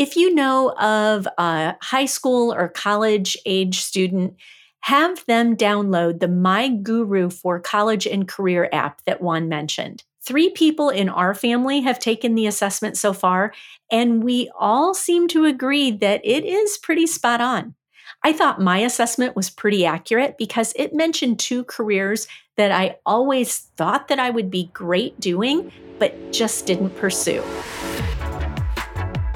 If 0.00 0.16
you 0.16 0.34
know 0.34 0.70
of 0.78 1.28
a 1.36 1.76
high 1.82 2.06
school 2.06 2.54
or 2.54 2.70
college 2.70 3.36
age 3.44 3.82
student, 3.82 4.34
have 4.80 5.22
them 5.26 5.54
download 5.54 6.20
the 6.20 6.28
My 6.28 6.68
Guru 6.68 7.28
for 7.28 7.60
College 7.60 8.06
and 8.06 8.26
Career 8.26 8.70
app 8.72 9.04
that 9.04 9.20
Juan 9.20 9.50
mentioned. 9.50 10.02
Three 10.22 10.48
people 10.48 10.88
in 10.88 11.10
our 11.10 11.34
family 11.34 11.82
have 11.82 11.98
taken 11.98 12.34
the 12.34 12.46
assessment 12.46 12.96
so 12.96 13.12
far, 13.12 13.52
and 13.92 14.24
we 14.24 14.50
all 14.58 14.94
seem 14.94 15.28
to 15.28 15.44
agree 15.44 15.90
that 15.90 16.22
it 16.24 16.46
is 16.46 16.78
pretty 16.78 17.06
spot 17.06 17.42
on. 17.42 17.74
I 18.24 18.32
thought 18.32 18.58
my 18.58 18.78
assessment 18.78 19.36
was 19.36 19.50
pretty 19.50 19.84
accurate 19.84 20.38
because 20.38 20.72
it 20.76 20.94
mentioned 20.94 21.38
two 21.38 21.64
careers 21.64 22.26
that 22.56 22.72
I 22.72 22.96
always 23.04 23.58
thought 23.76 24.08
that 24.08 24.18
I 24.18 24.30
would 24.30 24.50
be 24.50 24.70
great 24.72 25.20
doing, 25.20 25.70
but 25.98 26.32
just 26.32 26.64
didn't 26.64 26.96
pursue. 26.96 27.44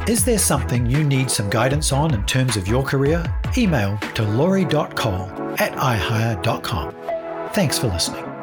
Is 0.06 0.22
there 0.22 0.38
something 0.38 0.84
you 0.84 1.02
need 1.02 1.30
some 1.30 1.48
guidance 1.48 1.90
on 1.90 2.12
in 2.12 2.26
terms 2.26 2.58
of 2.58 2.68
your 2.68 2.82
career? 2.82 3.24
Email 3.56 3.96
to 4.14 4.22
lori.cole 4.22 5.30
at 5.58 5.72
ihire.com. 5.72 6.94
Thanks 7.54 7.78
for 7.78 7.86
listening. 7.86 8.33